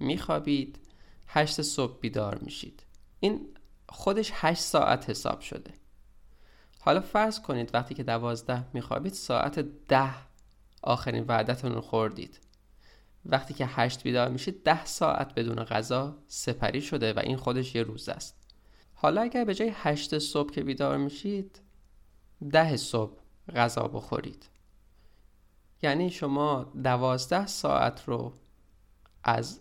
میخوابید 0.00 0.78
8 1.26 1.62
صبح 1.62 2.00
بیدار 2.00 2.38
میشید. 2.38 2.82
این 3.20 3.46
خودش 3.88 4.30
8 4.34 4.60
ساعت 4.60 5.10
حساب 5.10 5.40
شده. 5.40 5.81
حالا 6.84 7.00
فرض 7.00 7.40
کنید 7.40 7.74
وقتی 7.74 7.94
که 7.94 8.02
12 8.02 8.64
میخوابید 8.72 9.12
ساعت 9.12 9.58
10 9.58 10.10
آخرین 10.82 11.24
وعدتون 11.24 11.74
رو 11.74 11.80
خوردید. 11.80 12.40
وقتی 13.26 13.54
که 13.54 13.66
8 13.66 14.02
بیدار 14.02 14.28
میشید 14.28 14.62
10 14.64 14.84
ساعت 14.84 15.34
بدون 15.34 15.64
غذا 15.64 16.18
سپری 16.26 16.80
شده 16.80 17.12
و 17.12 17.18
این 17.18 17.36
خودش 17.36 17.74
یه 17.74 17.82
روز 17.82 18.08
است. 18.08 18.36
حالا 18.94 19.22
اگر 19.22 19.44
به 19.44 19.54
جای 19.54 19.72
8 19.74 20.18
صبح 20.18 20.50
که 20.50 20.62
بیدار 20.62 20.96
میشید 20.96 21.60
10 22.50 22.76
صبح 22.76 23.18
غذا 23.56 23.82
بخورید. 23.82 24.48
یعنی 25.82 26.10
شما 26.10 26.72
12 26.82 27.46
ساعت 27.46 28.04
رو 28.06 28.32
از 29.24 29.60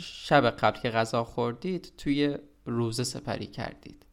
شب 0.00 0.50
قبل 0.50 0.80
که 0.80 0.90
غذا 0.90 1.24
خوردید 1.24 1.92
توی 1.98 2.38
روزه 2.64 3.04
سپری 3.04 3.46
کردید. 3.46 4.06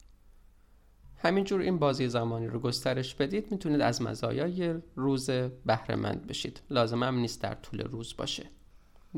همینجور 1.18 1.60
این 1.60 1.78
بازی 1.78 2.08
زمانی 2.08 2.46
رو 2.46 2.60
گسترش 2.60 3.14
بدید 3.14 3.50
می‌تونید 3.50 3.80
از 3.80 4.02
مزایای 4.02 4.74
روز 4.94 5.30
بهرهمند 5.66 6.26
بشید. 6.26 6.60
لازم 6.70 7.02
هم 7.02 7.18
نیست 7.18 7.42
در 7.42 7.54
طول 7.54 7.80
روز 7.80 8.16
باشه. 8.16 8.46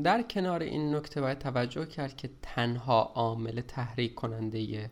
در 0.03 0.21
کنار 0.21 0.61
این 0.61 0.95
نکته 0.95 1.21
باید 1.21 1.39
توجه 1.39 1.85
کرد 1.85 2.17
که 2.17 2.29
تنها 2.41 3.01
عامل 3.01 3.61
تحریک 3.61 4.15
کننده 4.15 4.91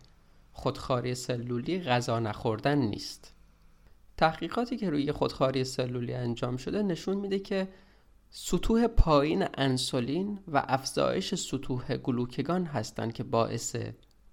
خودخواری 0.52 1.16
سلولی 1.16 1.82
غذا 1.82 2.20
نخوردن 2.20 2.78
نیست. 2.78 3.36
تحقیقاتی 4.18 4.78
که 4.78 4.90
روی 4.90 5.12
خودخواری 5.12 5.64
سلولی 5.64 6.14
انجام 6.14 6.58
شده 6.58 6.84
نشون 6.84 7.18
میده 7.18 7.40
که 7.40 7.68
سطوح 8.30 8.88
پایین 8.88 9.46
انسولین 9.58 10.40
و 10.48 10.64
افزایش 10.68 11.36
سطوح 11.36 11.98
گلوکگان 11.98 12.66
هستند 12.66 13.14
که 13.14 13.24
باعث 13.24 13.76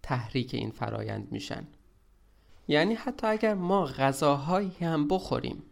تحریک 0.02 0.54
این 0.54 0.70
فرایند 0.70 1.32
میشن. 1.32 1.66
یعنی 2.68 2.94
حتی 2.94 3.26
اگر 3.26 3.54
ما 3.54 3.84
غذاهایی 3.84 4.72
هم 4.80 5.08
بخوریم 5.08 5.62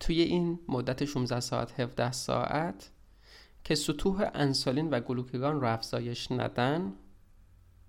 توی 0.00 0.20
این 0.22 0.58
مدت 0.68 1.04
16 1.04 1.40
ساعت 1.40 1.80
17 1.80 2.12
ساعت 2.12 2.90
که 3.64 3.74
سطوح 3.74 4.30
انسولین 4.34 4.90
و 4.90 5.00
گلوکگان 5.00 5.60
رو 5.60 5.66
افزایش 5.66 6.32
ندن 6.32 6.92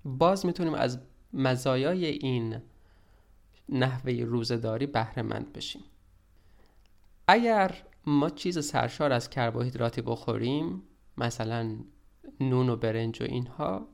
باز 0.05 0.45
می‌تونیم 0.45 0.73
از 0.73 0.99
مزایای 1.33 2.05
این 2.05 2.61
نحوه 3.69 4.13
روزداری 4.13 4.85
بهره 4.85 5.23
مند 5.23 5.53
بشیم. 5.53 5.83
اگر 7.27 7.83
ما 8.05 8.29
چیز 8.29 8.65
سرشار 8.65 9.11
از 9.11 9.29
کربوهیدراتی 9.29 10.01
بخوریم 10.01 10.83
مثلا 11.17 11.75
نون 12.39 12.69
و 12.69 12.75
برنج 12.75 13.21
و 13.21 13.25
اینها 13.25 13.87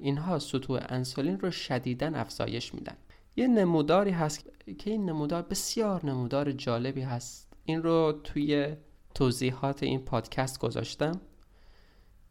اینها 0.00 0.38
سطوح 0.38 0.80
انسولین 0.88 1.40
رو 1.40 1.50
شدیدا 1.50 2.06
افزایش 2.06 2.74
میدن. 2.74 2.96
یه 3.36 3.46
نموداری 3.46 4.10
هست 4.10 4.50
که 4.78 4.90
این 4.90 5.04
نمودار 5.04 5.42
بسیار 5.42 6.06
نمودار 6.06 6.52
جالبی 6.52 7.00
هست. 7.00 7.52
این 7.64 7.82
رو 7.82 8.20
توی 8.24 8.76
توضیحات 9.14 9.82
این 9.82 10.00
پادکست 10.00 10.58
گذاشتم 10.58 11.20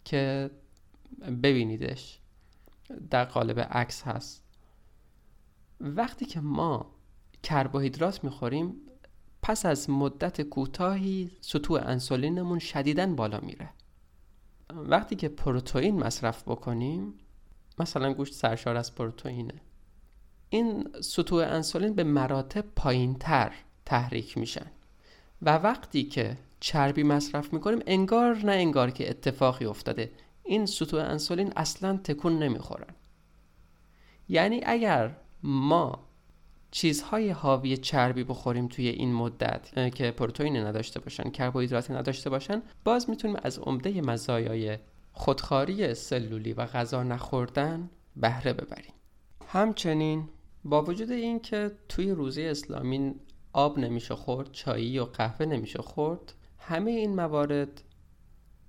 که 0.06 0.52
ببینیدش. 1.44 2.20
در 3.10 3.26
قالب 3.26 3.60
عکس 3.60 4.04
هست. 4.04 4.44
وقتی 5.80 6.26
که 6.26 6.40
ما 6.40 6.92
کربوهیدرات 7.44 8.24
می‌خوریم 8.24 8.76
پس 9.42 9.66
از 9.66 9.90
مدت 9.90 10.42
کوتاهی 10.42 11.32
سطوح 11.42 11.82
انسولینمون 11.86 12.60
شدیدا 12.60 13.08
بالا 13.08 13.40
میره. 13.40 13.70
وقتی 14.76 15.16
که 15.16 15.30
پروتئین 15.30 16.00
مصرف 16.00 16.44
بکنیم 16.44 17.14
مثلا 17.80 18.14
گوشت 18.14 18.34
سرشار 18.34 18.76
از 18.76 18.96
پروتئینه. 18.96 19.62
این 20.50 20.88
سطوح 21.02 21.44
انسولین 21.48 21.94
به 21.94 22.04
مراتب 22.04 22.66
پایین 22.76 23.16
تر 23.16 23.52
تحریک 23.86 24.38
میشن 24.38 24.66
و 25.42 25.58
وقتی 25.58 26.04
که 26.04 26.38
چربی 26.60 27.04
مصرف 27.04 27.54
می‌کنیم 27.54 27.80
انگار 27.88 28.36
نه 28.36 28.52
انگار 28.52 28.92
که 28.92 29.10
اتفاقی 29.10 29.66
افتاده. 29.66 30.12
این 30.44 30.66
سطوح 30.66 31.04
انسولین 31.04 31.54
اصلا 31.56 31.98
تکون 31.98 32.40
نمی‌خورن. 32.40 32.94
یعنی 34.30 34.62
اگر 34.66 35.16
ما 35.44 36.00
چیزهای 36.72 37.30
حاوی 37.30 37.78
چربی 37.78 38.24
بخوریم 38.24 38.68
توی 38.68 38.88
این 38.88 39.14
مدت 39.14 39.94
که 39.96 40.12
پروتئین 40.12 40.58
نداشته 40.58 41.00
باشن 41.00 41.30
کربوهیدرات 41.30 41.92
نداشته 41.92 42.30
باشن 42.30 42.62
باز 42.84 43.10
می‌تونیم 43.10 43.38
از 43.44 43.60
عمده 43.60 44.02
مزایای 44.02 44.78
خودخواری 45.14 45.94
سلولی 45.94 46.54
و 46.54 46.66
غذا 46.66 47.04
نخوردن 47.04 47.90
بهره 48.16 48.54
ببریم. 48.54 48.94
همچنین 49.48 50.30
با 50.66 50.82
وجود 50.84 51.12
اینکه 51.12 51.72
توی 51.90 52.12
روزه 52.12 52.42
اسلامی 52.42 53.16
آب 53.54 53.80
نمیشه 53.80 54.16
خورد 54.16 54.52
چایی 54.52 55.00
و 55.00 55.06
قهوه 55.06 55.46
نمیشه 55.46 55.82
خورد 55.82 56.34
همه 56.58 56.92
این 56.92 57.16
موارد 57.16 57.82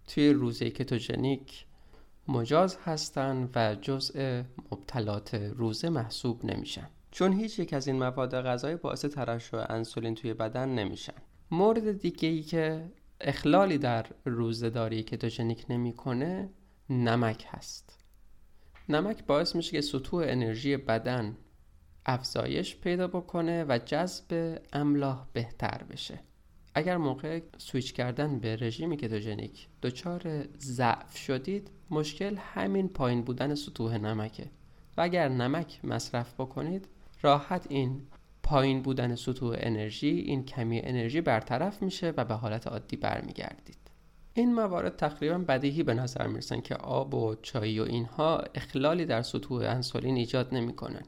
توی 0.07 0.31
روزه 0.31 0.71
کتوژنیک 0.71 1.67
مجاز 2.29 2.79
هستند 2.85 3.51
و 3.55 3.75
جزء 3.75 4.43
مبتلات 4.73 5.35
روزه 5.35 5.89
محسوب 5.89 6.45
نمیشن. 6.45 6.89
چون 7.11 7.33
هیچ 7.33 7.59
یک 7.59 7.73
از 7.73 7.87
این 7.87 7.97
مواد 7.97 8.35
غذایی 8.35 8.77
باعث 8.77 9.05
ترشح 9.05 9.67
انسولین 9.69 10.15
توی 10.15 10.35
بدن 10.35 10.69
نمیشن. 10.69 11.15
مورد 11.51 12.01
دیگه 12.01 12.29
ای 12.29 12.43
که 12.43 12.93
اخلالی 13.21 13.79
در 13.79 14.07
روزهداری 14.25 15.03
کتوژنیک 15.03 15.67
نمی‌کنه 15.71 16.51
نمک 16.91 17.47
هست. 17.49 17.99
نمک 18.89 19.25
باعث 19.25 19.57
میشه 19.57 19.71
که 19.71 19.81
سطوح 19.81 20.25
انرژی 20.29 20.77
بدن 20.77 21.37
افزایش 22.07 22.77
پیدا 22.77 23.09
بکنه 23.09 23.65
و 23.69 23.79
جذب 23.85 24.59
املاح 24.73 25.27
بهتر 25.33 25.83
بشه. 25.91 26.19
اگر 26.75 26.97
موقع 26.97 27.41
سویچ 27.59 27.93
کردن 27.93 28.39
به 28.39 28.57
رژیم 28.57 28.97
کتوژنیک 28.97 29.69
دچار 29.83 30.45
ضعف 30.59 31.17
شدید 31.17 31.71
مشکل 31.91 32.37
همین 32.37 32.89
پایین 32.89 33.23
بودن 33.23 33.55
سطوح 33.55 33.99
نمکه. 33.99 34.51
و 34.97 35.01
اگر 35.01 35.29
نمک 35.29 35.81
مصرف 35.85 36.35
بکنید 36.35 36.89
راحت 37.23 37.67
این 37.69 38.03
پایین 38.43 38.83
بودن 38.83 39.15
سطوح 39.15 39.57
انرژی 39.59 40.11
این 40.11 40.45
کمی 40.45 40.81
انرژی 40.81 41.21
برطرف 41.21 41.83
میشه 41.83 42.13
و 42.17 42.25
به 42.25 42.35
حالت 42.35 42.67
عادی 42.67 42.97
برمیگردید. 42.97 43.79
این 44.35 44.55
موارد 44.55 44.97
تقریبا 44.97 45.39
بدیهی 45.39 45.83
به 45.83 45.95
نظر 45.95 46.27
می‌رسن 46.27 46.61
که 46.61 46.75
آب 46.75 47.15
و 47.15 47.35
چای 47.43 47.81
و 47.81 47.83
اینها 47.83 48.39
اخلالی 48.55 49.07
در 49.07 49.23
سطوح 49.23 49.63
انسولین 49.63 50.17
ایجاد 50.17 50.55
نمی‌کنن. 50.55 51.03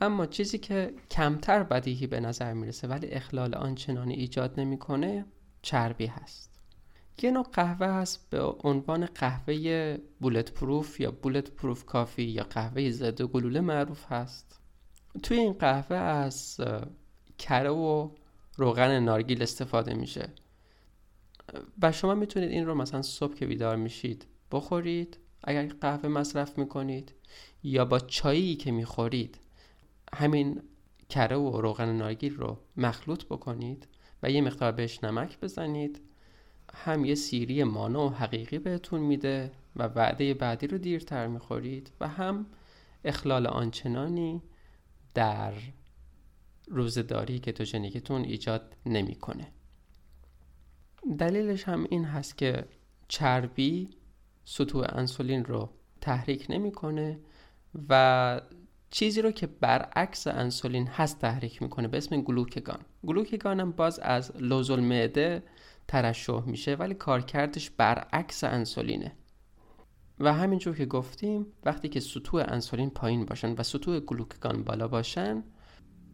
اما 0.00 0.26
چیزی 0.26 0.58
که 0.58 0.94
کمتر 1.10 1.62
بدیهی 1.62 2.06
به 2.06 2.20
نظر 2.20 2.52
می‌رسه 2.52 2.88
ولی 2.88 3.06
اخلال 3.06 3.54
آنچنانی 3.54 4.14
ایجاد 4.14 4.60
نمی‌کنه 4.60 5.24
چربی 5.62 6.06
هست. 6.06 6.50
یه 7.22 7.30
نوع 7.30 7.46
قهوه 7.52 7.86
هست 7.86 8.30
به 8.30 8.42
عنوان 8.42 9.06
قهوه 9.06 9.98
بولت 10.20 10.52
پروف 10.52 11.00
یا 11.00 11.10
بولت 11.10 11.50
پروف 11.50 11.84
کافی 11.84 12.22
یا 12.22 12.42
قهوه 12.42 12.90
ضد 12.90 13.22
گلوله 13.22 13.60
معروف 13.60 14.12
هست. 14.12 14.60
توی 15.22 15.38
این 15.38 15.52
قهوه 15.52 15.96
از 15.96 16.60
کره 17.38 17.70
و 17.70 18.10
روغن 18.56 19.00
نارگیل 19.00 19.42
استفاده 19.42 19.94
میشه. 19.94 20.28
و 21.82 21.92
شما 21.92 22.14
می‌تونید 22.14 22.50
این 22.50 22.66
رو 22.66 22.74
مثلا 22.74 23.02
صبح 23.02 23.34
که 23.34 23.46
بیدار 23.46 23.76
میشید 23.76 24.26
بخورید. 24.52 25.18
اگر 25.44 25.66
قهوه 25.66 26.08
مصرف 26.08 26.58
می‌کنید 26.58 27.12
یا 27.62 27.84
با 27.84 27.98
چایی 27.98 28.54
که 28.56 28.70
می‌خورید 28.70 29.38
همین 30.14 30.62
کره 31.08 31.36
و 31.36 31.60
روغن 31.60 31.92
نارگیل 31.92 32.36
رو 32.36 32.58
مخلوط 32.76 33.24
بکنید 33.24 33.88
و 34.22 34.30
یه 34.30 34.40
مقدار 34.40 34.72
بهش 34.72 35.04
نمک 35.04 35.40
بزنید 35.40 36.00
هم 36.74 37.04
یه 37.04 37.14
سیری 37.14 37.64
مانو 37.64 38.06
و 38.06 38.08
حقیقی 38.08 38.58
بهتون 38.58 39.00
میده 39.00 39.52
و 39.76 39.82
وعده 39.82 40.34
بعدی 40.34 40.66
رو 40.66 40.78
دیرتر 40.78 41.26
می‌خورید 41.26 41.92
و 42.00 42.08
هم 42.08 42.46
اخلال 43.04 43.46
آنچنانی 43.46 44.42
در 45.14 45.52
روزداری 46.68 47.38
کتوژنیکتون 47.38 48.24
ایجاد 48.24 48.76
نمی‌کنه. 48.86 49.52
دلیلش 51.18 51.64
هم 51.64 51.86
این 51.90 52.04
هست 52.04 52.38
که 52.38 52.64
چربی 53.08 53.90
سطوح 54.44 54.86
انسولین 54.88 55.44
رو 55.44 55.70
تحریک 56.00 56.46
نمی‌کنه 56.48 57.20
و 57.88 58.40
چیزی 58.90 59.22
رو 59.22 59.30
که 59.30 59.46
برعکس 59.46 60.26
انسولین 60.26 60.86
هست 60.86 61.18
تحریک 61.18 61.62
می‌کنه 61.62 61.88
به 61.88 61.98
اسم 61.98 62.20
گلوکگان. 62.20 62.80
گلوکگان 63.06 63.60
هم 63.60 63.72
باز 63.72 63.98
از 63.98 64.32
لوز 64.36 64.70
المعده 64.70 65.42
ترشح 65.88 66.42
میشه 66.46 66.74
ولی 66.74 66.94
کارکردش 66.94 67.70
برعکس 67.70 68.44
انسولینه. 68.44 69.12
و 70.20 70.32
همینجور 70.32 70.76
که 70.76 70.86
گفتیم 70.86 71.46
وقتی 71.64 71.88
که 71.88 72.00
سطوح 72.00 72.44
انسولین 72.48 72.90
پایین 72.90 73.24
باشن 73.24 73.52
و 73.52 73.62
سطوح 73.62 74.00
گلوکگان 74.00 74.64
بالا 74.64 74.88
باشن 74.88 75.42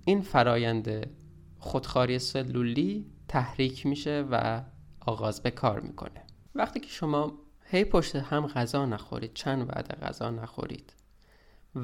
این 0.04 0.20
فرایند 0.20 1.10
خودخاری 1.58 2.18
سلولی 2.18 3.06
تحریک 3.28 3.86
میشه 3.86 4.24
و 4.30 4.62
آغاز 5.00 5.42
به 5.42 5.50
کار 5.50 5.80
می‌کنه. 5.80 6.22
وقتی 6.54 6.80
که 6.80 6.88
شما 6.88 7.32
هی 7.64 7.84
پشت 7.84 8.16
هم 8.16 8.46
غذا 8.46 8.86
نخورید 8.86 9.34
چند 9.34 9.68
وعده 9.68 9.94
غذا 10.06 10.30
نخورید 10.30 10.92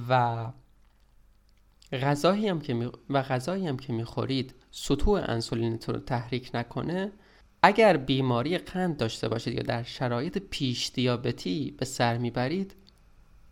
و 0.08 0.46
غذایی 1.92 2.49
هم 2.49 2.61
که. 2.61 2.90
و 3.11 3.22
غذایی 3.22 3.66
هم 3.66 3.76
که 3.76 3.92
می‌خورید 3.92 4.54
سطوح 4.70 5.25
انسولینتون 5.26 5.94
رو 5.94 6.00
تحریک 6.00 6.50
نکنه 6.54 7.12
اگر 7.62 7.96
بیماری 7.96 8.58
قند 8.58 8.96
داشته 8.96 9.28
باشید 9.28 9.54
یا 9.54 9.62
در 9.62 9.82
شرایط 9.82 10.38
پیش 10.38 10.90
دیابتی 10.94 11.75
به 11.78 11.84
سر 11.84 12.18
می‌برید 12.18 12.75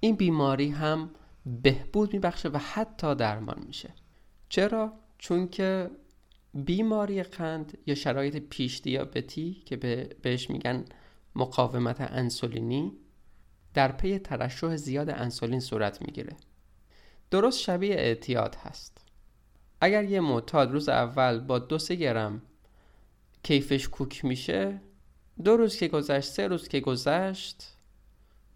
این 0.01 0.17
بیماری 0.17 0.69
هم 0.69 1.11
بهبود 1.63 2.13
میبخشه 2.13 2.49
و 2.49 2.59
حتی 2.59 3.15
درمان 3.15 3.65
میشه 3.67 3.95
چرا؟ 4.49 4.93
چون 5.19 5.49
که 5.49 5.91
بیماری 6.55 7.23
قند 7.23 7.79
یا 7.87 7.95
شرایط 7.95 8.37
پیش 8.37 8.81
دیابتی 8.81 9.63
که 9.67 9.77
بهش 10.23 10.51
میگن 10.51 10.85
مقاومت 11.35 12.01
انسولینی 12.01 12.93
در 13.75 13.93
پی 13.93 14.19
ترشح 14.19 14.77
زیاد 14.77 15.11
انسولین 15.11 15.61
صورت 15.61 16.03
می‌گیره 16.03 16.37
درست 17.31 17.59
شبیه 17.59 17.95
اعتیاد 17.95 18.55
هست. 18.55 18.99
اگر 19.81 20.05
یه 20.05 20.21
معتاد 20.21 20.73
روز 20.73 20.89
اول 20.89 21.41
با 21.41 21.59
دو 21.59 21.79
سه 21.79 21.95
گرم 21.95 22.43
کیفش 23.43 23.89
کوک 23.89 24.25
میشه 24.25 24.81
دو 25.45 25.57
روز 25.57 25.77
که 25.77 25.89
گذشت 25.89 26.29
سه 26.29 26.49
روز 26.49 26.69
که 26.69 26.81
گذشت 26.81 27.77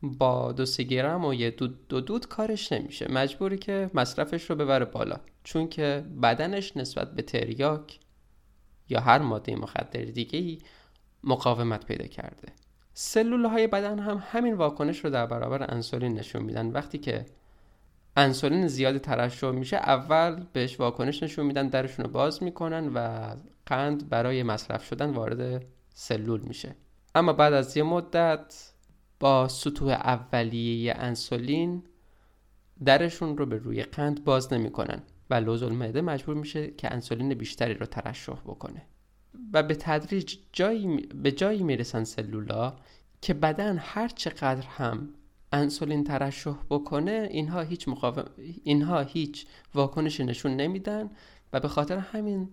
با 0.03 0.53
دو 0.53 0.67
سه 0.67 0.83
گرم 0.83 1.25
و 1.25 1.35
یه 1.35 1.51
دود 1.51 1.89
دو 1.89 2.01
دود 2.01 2.27
کارش 2.27 2.73
نمیشه. 2.73 3.13
مجبوری 3.13 3.59
که 3.59 3.91
مصرفش 3.95 4.51
رو 4.51 4.57
ببره 4.57 4.85
بالا. 4.85 5.21
چون 5.45 5.69
که 5.69 6.05
بدنش 6.23 6.77
نسبت 6.77 7.15
به 7.15 7.23
تریاک 7.23 7.99
یا 8.89 9.01
هر 9.01 9.19
ماده 9.19 9.57
مخدر 9.57 10.03
دیگه 10.03 10.39
ای 10.39 10.59
مقاومت 11.25 11.87
پیدا 11.87 12.07
کرده. 12.07 12.53
سلول 12.95 13.45
های 13.45 13.67
بدن 13.67 13.99
هم 13.99 14.23
همین 14.27 14.55
واکنش 14.55 15.05
رو 15.05 15.11
در 15.11 15.27
برابر 15.27 15.75
انسولین 15.75 16.15
نشون 16.15 16.43
میدن. 16.43 16.67
وقتی 16.67 16.99
که 16.99 17.27
انسولین 18.17 18.67
زیادی 18.67 18.99
ترشح 18.99 19.51
میشه 19.51 19.77
اول 19.77 20.45
بهش 20.53 20.81
واکنش 20.81 21.23
نشون 21.23 21.47
میدن 21.47 21.69
درشون 21.69 22.05
رو 22.05 22.11
باز 22.11 22.43
می‌کنن 22.43 22.89
و 22.95 23.29
قند 23.67 24.09
برای 24.09 24.43
مصرف 24.43 24.85
شدن 24.85 25.11
وارد 25.11 25.65
سلول 25.95 26.41
میشه. 26.41 26.77
اما 27.15 27.33
بعد 27.33 27.53
از 27.53 27.77
یه 27.77 27.83
مدت 27.83 28.73
با 29.21 29.49
سطوح 29.49 29.93
اولیه 29.93 30.95
انسولین 30.97 31.83
درشون 32.85 33.37
رو 33.37 33.47
به 33.47 33.57
روی 33.57 33.83
قند 33.83 34.25
باز 34.25 34.53
نمی‌کنن 34.53 35.03
و 35.31 35.35
لوز 35.35 35.63
المعده 35.63 36.01
مجبور 36.01 36.37
میشه 36.37 36.71
که 36.71 36.93
انسولین 36.93 37.35
بیشتری 37.35 37.75
رو 37.75 37.87
ترشح 37.87 38.33
بکنه. 38.33 38.83
و 39.53 39.63
به 39.63 39.75
تدریج 39.75 40.37
جایی 40.53 40.97
به 40.97 41.33
جایی 41.33 41.63
می‌رسن 41.63 42.05
سلولا 42.05 42.77
که 43.21 43.35
بدن 43.35 43.79
هر 43.79 44.09
چقدر 44.09 44.67
هم 44.67 45.09
انسولین 45.55 46.05
ترشح 46.05 46.57
بکنه 46.71 47.29
اینها 47.31 47.61
هیچ 47.61 47.89
مقاوم... 47.89 48.25
اینها 48.65 49.01
هیچ 49.01 49.47
واکنشی 49.75 50.25
نشون 50.25 50.57
نمیدن 50.57 51.11
و 51.53 51.61
به 51.61 51.69
خاطر 51.69 51.99
همین 51.99 52.49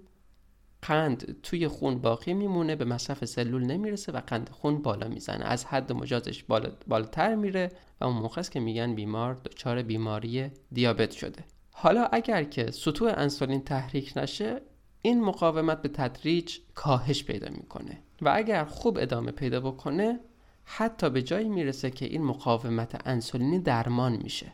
قند 0.81 1.41
توی 1.43 1.67
خون 1.67 1.99
باقی 1.99 2.33
میمونه 2.33 2.75
به 2.75 2.85
مصرف 2.85 3.25
سلول 3.25 3.63
نمی‌رسه 3.63 4.11
و 4.11 4.21
قند 4.27 4.49
خون 4.49 4.81
بالا 4.81 5.07
می‌زنه. 5.07 5.45
از 5.45 5.65
حد 5.65 5.93
مجازش 5.93 6.43
بالا... 6.43 6.71
بالاتر 6.87 7.35
میره 7.35 7.71
و 8.01 8.05
اون 8.05 8.17
موقع 8.17 8.41
که 8.41 8.59
میگن 8.59 8.95
بیمار 8.95 9.33
دچار 9.33 9.81
بیماری 9.81 10.51
دیابت 10.71 11.11
شده. 11.11 11.43
حالا 11.71 12.07
اگر 12.11 12.43
که 12.43 12.71
سطوح 12.71 13.13
انسولین 13.17 13.61
تحریک 13.61 14.13
نشه 14.15 14.61
این 15.01 15.23
مقاومت 15.23 15.81
به 15.81 15.89
تدریج 15.89 16.57
کاهش 16.75 17.23
پیدا 17.23 17.49
می‌کنه. 17.49 17.99
و 18.21 18.31
اگر 18.35 18.65
خوب 18.65 18.97
ادامه 18.97 19.31
پیدا 19.31 19.59
بکنه 19.59 20.19
حتی 20.73 21.10
به 21.10 21.21
جایی 21.21 21.49
می‌رسه 21.49 21.91
که 21.91 22.05
این 22.05 22.23
مقاومت 22.23 23.07
انسولینی 23.07 23.60
درمان 23.60 24.17
میشه. 24.23 24.51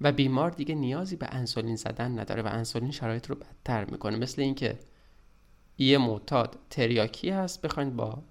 و 0.00 0.12
بیمار 0.12 0.50
دیگه 0.50 0.74
نیازی 0.74 1.16
به 1.16 1.26
انسولین 1.30 1.76
زدن 1.76 2.18
نداره 2.18 2.42
و 2.42 2.46
انسولین 2.46 2.90
شرایط 2.90 3.26
رو 3.26 3.34
بدتر 3.34 3.84
می‌کنه. 3.84 4.16
مثل 4.16 4.42
اینکه 4.42 4.78
یه 5.78 5.98
معتاد 5.98 6.58
تریاکی 6.70 7.30
هست 7.30 7.62
بخواید 7.62 7.96
با 7.96 8.22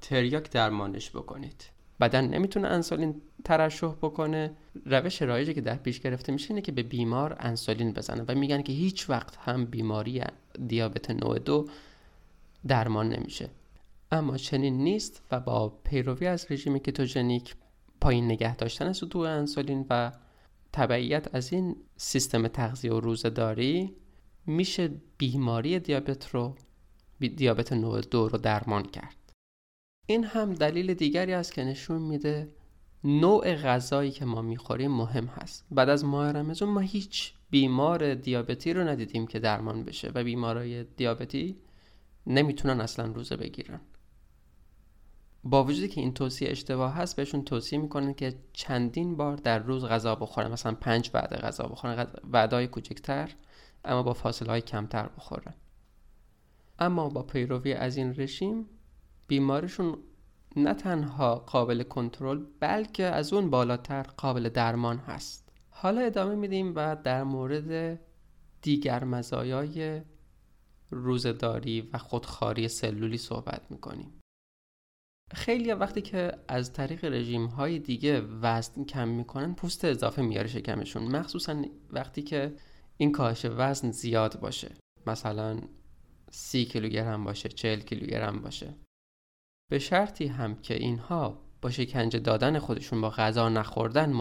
تریاک 0.00 0.50
درمانش 0.50 1.10
بکنید. 1.10 1.64
بدن 2.00 2.28
نمی‌تونه 2.28 2.68
انسولین 2.68 3.22
ترشح 3.44 3.92
بکنه. 3.92 4.50
روش 4.86 5.22
رایجی 5.22 5.54
که 5.54 5.60
در 5.60 5.76
پیش 5.76 6.00
گرفته 6.00 6.32
میشه 6.32 6.50
اینه 6.50 6.60
که 6.60 6.72
به 6.72 6.82
بیمار 6.82 7.36
انسولین 7.40 7.92
بزنه 7.92 8.24
و 8.28 8.34
میگن 8.34 8.62
که 8.62 8.72
هیچ 8.72 9.10
وقت 9.10 9.36
هم 9.36 9.64
بیماری 9.64 10.22
دیابت 10.68 11.10
نوع 11.10 11.38
دو 11.38 11.68
درمان 12.66 13.08
نمیشه. 13.08 13.48
اما 14.12 14.36
چنین 14.36 14.78
نیست 14.78 15.22
و 15.30 15.40
با 15.40 15.68
پیروی 15.68 16.26
از 16.26 16.46
رژیم 16.50 16.78
کتوژنیک 16.78 17.54
پایین 18.00 18.24
نگه 18.24 18.56
داشتن 18.56 18.92
سطوح 18.92 19.28
انسولین 19.28 19.86
و 19.90 20.12
تبعیت 20.72 21.34
از 21.34 21.52
این 21.52 21.76
سیستم 21.96 22.48
تغذیه 22.48 22.92
و 22.92 23.00
روزهداری 23.00 23.96
میشه 24.46 24.90
بیماری 25.18 25.78
دیابت 25.78 26.28
رو 26.28 26.56
دیابت 27.18 27.72
نوع 27.72 28.00
دو 28.00 28.28
رو 28.28 28.38
درمان 28.38 28.82
کرد. 28.82 29.16
این 30.06 30.24
هم 30.24 30.54
دلیل 30.54 30.94
دیگری 30.94 31.32
است 31.32 31.52
که 31.52 31.64
نشون 31.64 32.02
میده 32.02 32.48
نوع 33.04 33.54
غذایی 33.54 34.10
که 34.10 34.24
ما 34.24 34.42
می‌خوریم 34.42 34.90
مهم 34.90 35.26
هست. 35.26 35.66
بعد 35.70 35.88
از 35.88 36.04
ماه 36.04 36.32
رمضان 36.32 36.68
ما 36.68 36.80
هیچ 36.80 37.32
بیمار 37.50 38.14
دیابتی 38.14 38.72
رو 38.72 38.88
ندیدیم 38.88 39.26
که 39.26 39.38
درمان 39.38 39.84
بشه 39.84 40.12
و 40.14 40.24
بیمارای 40.24 40.84
دیابتی 40.84 41.56
نمی‌تونن 42.26 42.80
اصلا 42.80 43.06
روزه 43.06 43.36
بگیرن. 43.36 43.80
با 45.44 45.64
وجودی 45.64 45.88
که 45.88 46.00
این 46.00 46.14
توصیه 46.14 46.50
اشتباه 46.50 46.94
هست 46.94 47.16
بهشون 47.16 47.44
توصیه 47.44 47.78
می‌کنن 47.78 48.14
که 48.14 48.34
چندین 48.52 49.16
بار 49.16 49.36
در 49.36 49.58
روز 49.58 49.84
غذا 49.84 50.14
بخورن. 50.14 50.52
مثلا 50.52 50.74
پنج 50.74 51.10
وعده 51.14 51.36
غذا 51.36 51.64
بخورن. 51.64 52.06
وعده 52.32 52.66
کوچکتر 52.66 53.30
اما 53.84 54.02
با 54.02 54.12
فاصله 54.12 54.48
های 54.50 54.60
کمتر 54.60 55.08
بخورن. 55.16 55.54
اما 56.78 57.08
با 57.08 57.22
پیروی 57.22 57.72
از 57.72 57.96
این 57.96 58.14
رژیم 58.16 58.66
بیمارشون 59.26 59.98
نه 60.56 60.74
تنها 60.74 61.34
قابل 61.34 61.82
کنترل 61.82 62.44
بلکه 62.60 63.04
از 63.04 63.32
اون 63.32 63.50
بالاتر 63.50 64.02
قابل 64.02 64.48
درمان 64.48 64.98
هست. 64.98 65.52
حالا 65.70 66.00
ادامه 66.00 66.34
میدیم 66.34 66.72
و 66.76 66.96
در 67.04 67.24
مورد 67.24 68.00
دیگر 68.62 69.04
مزایای 69.04 70.02
روزداری 70.90 71.80
و 71.92 71.98
خودخاری 71.98 72.68
سلولی 72.68 73.18
صحبت 73.18 73.70
می‌کنیم. 73.70 74.19
خیلی 75.34 75.72
وقتی 75.72 76.02
که 76.02 76.32
از 76.48 76.72
طریق 76.72 77.04
رژیم 77.04 77.46
های 77.46 77.78
دیگه 77.78 78.20
وزن 78.20 78.84
کم 78.84 79.08
می‌کنن 79.08 79.54
پوست 79.54 79.84
اضافه 79.84 80.22
میاره 80.22 80.48
شکمشون. 80.48 81.16
مخصوصا 81.16 81.64
وقتی 81.90 82.22
که 82.22 82.54
این 82.96 83.12
کاهش 83.12 83.46
وزن 83.50 83.90
زیاد 83.90 84.40
باشه. 84.40 84.74
مثلا 85.06 85.60
سی 86.30 86.64
کیلوگرم 86.64 87.24
باشه 87.24 87.48
چهل 87.48 87.80
کیلوگرم 87.80 88.40
باشه. 88.42 88.74
به 89.70 89.78
شرطی 89.78 90.26
هم 90.26 90.54
که 90.54 90.74
اینها 90.74 91.50
با 91.62 91.70
شکنجه 91.70 92.18
دادن 92.18 92.58
خودشون 92.58 93.00
با 93.00 93.10
غذا 93.10 93.48
نخوردن 93.48 94.12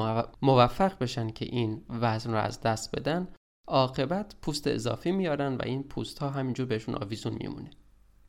موفق 0.41 1.00
بشن 1.00 1.30
که 1.30 1.45
این 1.45 1.86
وزن 1.89 2.32
رو 2.32 2.38
از 2.38 2.62
دست 2.62 2.95
بدن 2.95 3.28
عاقبت 3.67 4.36
پوست 4.41 4.67
اضافی 4.67 5.12
میارن 5.12 5.56
و 5.56 5.62
این 5.65 5.84
پوست 5.84 6.19
ها 6.19 6.30
همینجور 6.30 6.65
بهشون 6.65 6.95
آویزون 6.95 7.34
میمونه. 7.34 7.69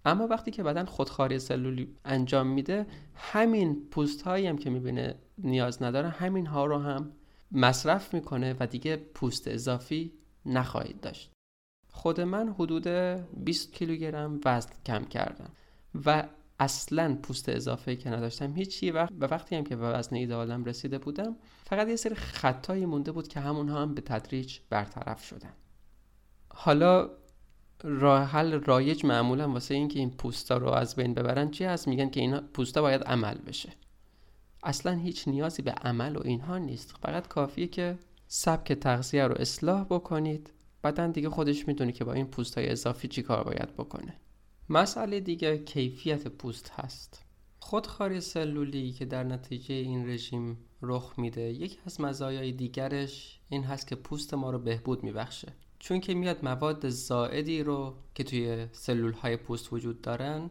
اما 0.05 0.27
وقتی 0.27 0.51
که 0.51 0.63
بدن 0.63 0.85
خودخواری 0.85 1.39
سلولی 1.39 1.97
انجام 2.05 2.47
میده 2.47 2.87
همین 3.15 3.89
پوست 3.91 4.23
هایی 4.23 4.47
هم 4.47 4.59
که 4.59 4.71
می‌بینه 4.71 5.15
نیاز 5.39 5.83
نداره 5.83 6.09
همین 6.09 6.47
ها 6.47 6.67
رو 6.67 6.79
هم 6.79 7.13
مصرف 7.53 8.15
می‌کنه 8.15 8.57
و 8.61 8.67
دیگه 8.67 8.97
پوست 8.97 9.49
اضافی 9.49 10.13
نخواهید 10.47 11.01
داشت. 11.01 11.31
خود 11.93 12.21
من 12.21 12.49
حدود 12.49 12.87
20 13.45 13.73
کیلوگرم 13.73 14.41
وزن 14.45 14.71
کم 14.87 15.05
کردم 15.05 15.51
و 16.07 16.29
اصلا 16.61 17.19
پوست 17.23 17.49
اضافه 17.49 17.97
که 17.97 18.11
نداشتم 18.11 18.53
هیچی. 18.55 18.91
وقت 18.91 19.13
و 19.21 19.25
وقتی 19.25 19.57
هم 19.57 19.65
که 19.65 19.77
به 19.77 19.87
وزن 19.87 20.17
ایدالم 20.17 20.65
رسیده 20.65 20.99
بودم 20.99 21.37
فقط 21.65 21.89
یه 21.89 21.97
سری 21.97 22.15
خطایی 22.15 22.87
مونده 22.87 23.13
بود 23.13 23.29
که 23.29 23.41
همونها 23.41 23.83
هم 23.83 23.95
به 23.95 24.01
تدریج 24.01 24.59
برطرف 24.71 25.25
شدن. 25.25 25.53
حالا 26.55 27.11
راه 27.83 28.25
حل 28.25 28.53
رایج 28.53 29.05
معمولا 29.05 29.51
واسه 29.51 29.75
اینکه 29.75 29.99
این 29.99 30.11
پوستا 30.11 30.57
رو 30.57 30.69
از 30.69 30.97
بین 30.97 31.15
ببرن 31.15 31.51
چی 31.51 31.65
هست؟ 31.65 31.89
میگن 31.89 32.11
که 32.11 32.21
این 32.21 32.41
پوستا 32.41 32.83
باید 32.83 33.03
عمل 33.03 33.39
بشه. 33.39 33.73
اصلا 34.63 34.93
هیچ 34.93 35.29
نیازی 35.29 35.63
به 35.63 35.71
عمل 35.71 36.17
و 36.17 36.21
اینها 36.25 36.59
نیست. 36.59 36.95
فقط 37.03 37.29
کافیه 37.29 37.67
که 37.67 37.99
سبک 38.29 38.73
تغذیه 38.73 39.27
رو 39.27 39.35
اصلاح 39.39 39.85
بکنید. 39.85 40.53
بعدا 40.83 41.07
دیگه 41.07 41.31
خودش 41.31 41.69
می‌دونه 41.69 41.93
که 41.93 42.05
با 42.05 42.13
این 42.13 42.27
پوست 42.27 42.59
های 42.59 42.69
اضافی 42.69 43.09
چی 43.09 43.23
کار 43.23 43.45
باید 43.45 43.75
بکنه. 43.79 44.15
مسئله 44.69 45.21
دیگه 45.21 45.59
کیفیت 45.59 46.29
پوست 46.29 46.71
هست. 46.71 47.25
خودخواری 47.61 48.21
سلولی 48.21 48.93
که 48.93 49.05
در 49.05 49.25
نتیجه 49.25 49.75
این 49.75 50.09
رژیم 50.09 50.59
رخ 50.83 51.15
میده 51.19 51.41
یکی 51.41 51.79
از 51.87 52.01
مزایای 52.01 52.53
دیگرش 52.53 53.41
این 53.49 53.65
هست 53.65 53.87
که 53.87 53.97
پوست 53.97 54.35
ما 54.35 54.51
رو 54.51 54.59
بهبود 54.59 55.03
میبخشه. 55.05 55.53
چون 55.81 56.01
که 56.01 56.15
میاد 56.15 56.45
مواد 56.45 56.89
زائدی 56.89 57.63
رو 57.63 57.95
که 58.15 58.25
توی 58.25 58.67
سلول 58.73 59.13
های 59.13 59.37
پوست 59.37 59.73
وجود 59.73 60.03
دارن 60.03 60.51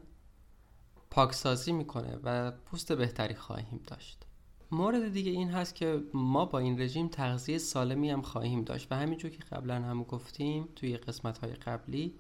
پاکسازی 1.10 1.72
می‌کنه 1.72 2.20
و 2.24 2.52
پوست 2.52 2.92
بهتری 2.92 3.36
خواهیم 3.36 3.80
داشت. 3.88 4.26
مورد 4.72 5.14
دیگه 5.14 5.32
این 5.32 5.50
هست 5.50 5.76
که 5.76 6.04
ما 6.14 6.46
با 6.46 6.60
این 6.60 6.82
رژیم 6.82 7.08
تغذیه 7.08 7.58
سالمی 7.58 8.10
هم 8.10 8.22
خواهیم 8.22 8.64
داشت 8.64 8.92
و 8.92 8.96
همینجور 8.96 9.32
که 9.32 9.44
قبلا 9.44 9.76
هم 9.76 10.04
گفتیم 10.04 10.68
توی 10.76 10.98
قسمت 10.98 11.38
های 11.38 11.54
قبلی 11.54 12.14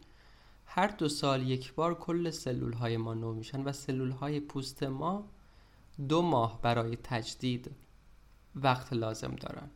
هر 0.66 0.88
دو 0.88 1.10
سال 1.10 1.50
یک 1.50 1.74
بار 1.74 1.96
کل 1.96 2.30
سلول 2.30 2.74
های 2.74 2.98
ما 2.98 3.14
نو 3.14 3.34
میشن 3.34 3.64
و 3.64 3.72
سلول 3.72 4.12
های 4.12 4.40
پوست 4.40 4.84
ما 4.84 5.30
دو 6.10 6.22
ماه 6.22 6.62
برای 6.62 6.96
تجدید 6.96 7.72
وقت 8.56 8.94
لازم 8.94 9.36
دارن. 9.36 9.70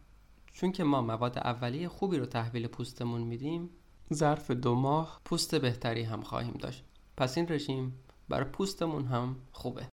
چون 0.53 0.71
که 0.71 0.83
ما 0.83 1.01
مواد 1.01 1.37
اولیه 1.37 1.89
خوبی 1.89 2.17
رو 2.17 2.25
تحویل 2.25 2.67
پوستمون 2.67 3.21
میدیم 3.21 3.69
ظرف 4.13 4.51
دو 4.51 4.75
ماه 4.75 5.21
پوست 5.25 5.55
بهتری 5.55 6.03
هم 6.03 6.21
خواهیم 6.21 6.53
داشت. 6.53 6.83
پس 7.17 7.37
این 7.37 7.47
رژیم 7.49 7.99
برای 8.29 8.45
پوستمون 8.45 9.05
هم 9.05 9.35
خوبه. 9.51 9.87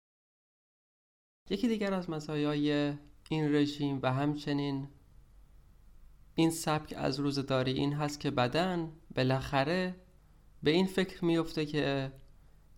یکی 1.49 1.67
دیگر 1.67 1.93
از 1.93 2.09
مزایای 2.09 2.93
این 3.29 3.55
رژیم 3.55 3.99
و 4.03 4.13
همچنین 4.13 4.87
این 6.35 6.51
سبک 6.51 6.93
از 6.97 7.19
روزداری 7.19 7.71
این 7.71 7.93
هست 7.93 8.19
که 8.19 8.31
بدن 8.31 8.91
بالاخره 9.15 9.95
به 10.63 10.71
این 10.71 10.85
فکر 10.85 11.25
میفته 11.25 11.65
که 11.65 12.11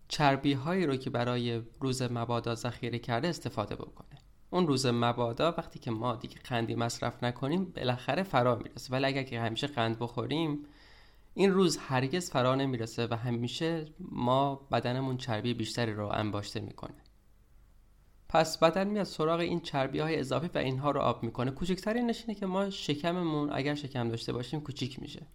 چربی 0.08 0.52
هایی 0.52 0.86
رو 0.86 0.96
که 0.96 1.10
برای 1.10 1.62
روز 1.80 2.02
مبادا 2.02 2.54
ذخیره 2.54 2.98
کرده 2.98 3.28
استفاده 3.28 3.76
بکنه. 3.76 4.11
اون 4.52 4.66
روز 4.66 4.86
مبادا 4.86 5.52
وقتی 5.58 5.78
که 5.78 5.90
ما 5.90 6.16
دیگه 6.16 6.36
قندی 6.44 6.74
مصرف 6.74 7.24
نکنیم 7.24 7.64
بالاخره 7.64 8.22
فرا 8.22 8.56
می‌رسه. 8.56 8.92
ولی 8.92 9.04
اگر 9.04 9.22
که 9.22 9.40
همیشه 9.40 9.66
قند 9.66 9.98
بخوریم 9.98 10.64
این 11.34 11.52
روز 11.52 11.76
هرگز 11.76 12.30
فرا 12.30 12.54
نمی‌رسه 12.54 13.06
و 13.06 13.14
همیشه 13.14 13.86
ما 13.98 14.54
بدنمون 14.54 15.16
چربی 15.16 15.54
بیشتری 15.54 15.94
رو 15.94 16.06
انباشته 16.06 16.60
می‌کنه. 16.60 16.94
پس 18.28 18.58
بدن 18.58 18.88
میاد 18.88 19.04
سراغ 19.04 19.40
این 19.40 19.60
چربی 19.60 19.98
های 19.98 20.18
اضافی 20.18 20.50
و 20.54 20.58
اینها 20.58 20.90
رو 20.90 21.00
آب 21.00 21.22
می‌کنه. 21.22 21.50
کوچکترین 21.50 22.06
نشینه 22.06 22.34
که 22.34 22.46
ما 22.46 22.70
شکممون 22.70 23.52
اگر 23.52 23.74
شکم 23.74 24.08
داشته 24.08 24.32
باشیم 24.32 24.60
کوچیک 24.60 25.02
میشه. 25.02 25.26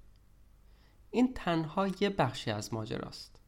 این 1.11 1.33
تنها 1.33 1.87
یه 1.87 2.09
بخشی 2.09 2.51
از 2.51 2.73
ماجراست. 2.73 3.41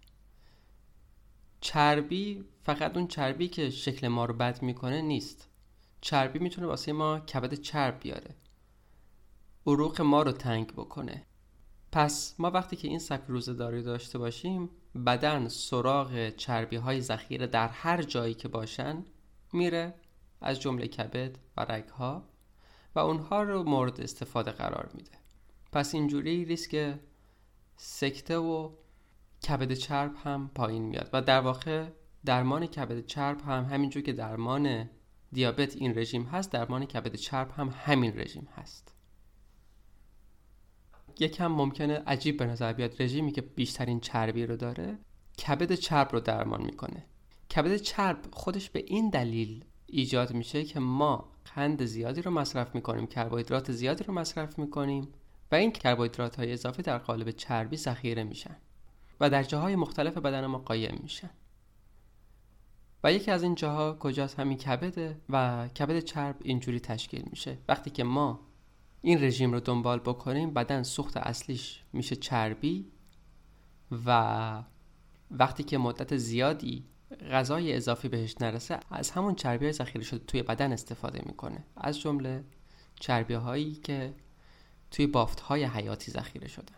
چربی 1.62 2.46
فقط 2.64 2.98
اون 2.98 3.08
چربی 3.08 3.48
که 3.48 3.70
شکل 3.70 4.08
ما 4.08 4.26
رو 4.26 4.34
بد 4.34 4.62
می‌کنه 4.62 5.02
نیست. 5.02 5.49
چربی 6.02 6.40
می‌تونه 6.40 6.68
واسه 6.68 6.94
ما 6.94 7.20
کبد 7.20 7.54
چرب 7.54 8.00
بیاره. 8.00 8.36
عروق 9.68 10.02
ما 10.02 10.22
رو 10.22 10.32
تنگ 10.32 10.74
بکنه. 10.74 11.26
پس 11.92 12.36
ما 12.40 12.52
وقتی 12.52 12.76
که 12.76 12.88
این 12.88 13.00
سبک 13.00 13.24
روزه 13.28 13.54
داری 13.54 13.84
داشته 13.84 14.18
باشیم 14.18 14.70
بدن 15.06 15.48
سراغ 15.48 16.30
چربی 16.30 16.76
های 16.76 17.02
ذخیره 17.02 17.48
در 17.48 17.68
هر 17.68 18.02
جایی 18.02 18.34
که 18.34 18.48
باشن 18.48 19.06
میره 19.54 19.94
از 20.42 20.60
جمله 20.60 20.88
کبد 20.88 21.38
و 21.58 21.62
رگ 21.62 21.90
ها 21.90 22.24
و 22.96 23.00
اونها 23.00 23.44
رو 23.44 23.64
مورد 23.64 24.02
استفاده 24.02 24.52
قرار 24.52 24.90
میده. 24.94 25.12
پس 25.72 25.96
اینجوری 25.96 26.46
ریسک 26.46 27.00
سکته 27.78 28.38
و 28.38 28.72
کبد 29.48 29.74
چرب 29.74 30.16
هم 30.24 30.52
پایین 30.56 30.84
میاد 30.84 31.10
و 31.14 31.22
در 31.22 31.40
واقع 31.40 31.88
درمان 32.26 32.66
کبد 32.66 33.06
چرب 33.06 33.42
هم 33.42 33.64
همینجور 33.64 34.04
که 34.04 34.14
درمان 34.14 34.90
دیابت 35.32 35.76
این 35.76 35.98
رژیم 35.98 36.24
هست 36.24 36.52
درمان 36.52 36.86
کبد 36.86 37.16
چرب 37.16 37.52
هم 37.52 37.74
همین 37.76 38.20
رژیم 38.20 38.48
هست. 38.56 38.96
یکم 41.20 41.48
ممکنه 41.48 42.04
عجیب 42.08 42.38
به 42.38 42.46
نظر 42.46 42.74
بیاد 42.74 43.02
رژیمی 43.02 43.32
که 43.32 43.42
بیشترین 43.42 44.00
چربی 44.00 44.46
رو 44.46 44.56
داره 44.56 44.98
کبد 45.48 45.74
چرب 45.74 46.10
رو 46.12 46.20
درمان 46.20 46.62
می‌کنه. 46.62 47.06
کبد 47.56 47.76
چرب 47.76 48.20
خودش 48.32 48.70
به 48.70 48.84
این 48.88 49.10
دلیل 49.10 49.66
ایجاد 49.86 50.34
میشه 50.34 50.64
که 50.64 50.80
ما 50.80 51.32
قند 51.56 51.86
زیادی 51.86 52.22
رو 52.22 52.32
مصرف 52.32 52.76
می‌کنیم 52.76 53.08
کربوهیدرات 53.08 53.72
زیادی 53.72 54.04
رو 54.04 54.14
مصرف 54.14 54.60
می‌کنیم 54.60 55.08
و 55.52 55.56
این 55.56 55.72
کربوهیدرات 55.72 56.36
های 56.36 56.54
اضافی 56.54 56.82
در 56.82 56.98
قالب 56.98 57.32
چربی 57.32 57.78
ذخیره 57.78 58.24
میشن 58.24 58.58
و 59.20 59.30
در 59.30 59.44
جاهای 59.44 59.76
مختلف 59.76 60.18
بدن 60.18 60.46
ما 60.46 60.58
قایم 60.58 61.00
میشن. 61.04 61.30
و 63.04 63.14
یکی 63.14 63.32
از 63.32 63.44
این 63.44 63.56
جاها 63.56 63.98
کجاست 64.00 64.40
همین 64.40 64.58
کبده 64.58 65.18
و 65.30 65.68
کبد 65.68 66.00
چرب 66.00 66.36
اینجوری 66.44 66.80
تشکیل 66.80 67.26
میشه. 67.30 67.58
وقتی 67.68 67.90
که 67.90 68.04
ما 68.04 68.40
این 69.02 69.24
رژیم 69.24 69.52
رو 69.52 69.60
دنبال 69.60 70.00
بکنیم 70.00 70.54
بدن 70.54 70.84
سوخت 70.84 71.18
اصلیش 71.18 71.84
میشه 71.94 72.16
چربی 72.16 72.86
و 74.06 74.64
وقتی 75.32 75.64
که 75.64 75.78
مدت 75.78 76.18
زیادی 76.18 76.86
غذای 77.32 77.76
اضافی 77.76 78.10
بهش 78.10 78.36
نرسه 78.42 78.80
از 78.92 79.12
همون 79.12 79.36
چربی 79.36 79.66
های 79.66 79.74
ذخیره 79.74 80.04
شده 80.04 80.26
توی 80.26 80.44
بدن 80.44 80.74
استفاده 80.74 81.22
می‌کنه. 81.26 81.64
از 81.78 82.00
جمله 82.00 82.44
چربی 83.00 83.34
هایی 83.34 83.76
که 83.76 84.14
توی 84.92 85.08
بافت 85.08 85.40
های 85.40 85.64
حیاتی 85.64 86.12
ذخیره 86.12 86.48
شدن 86.48 86.76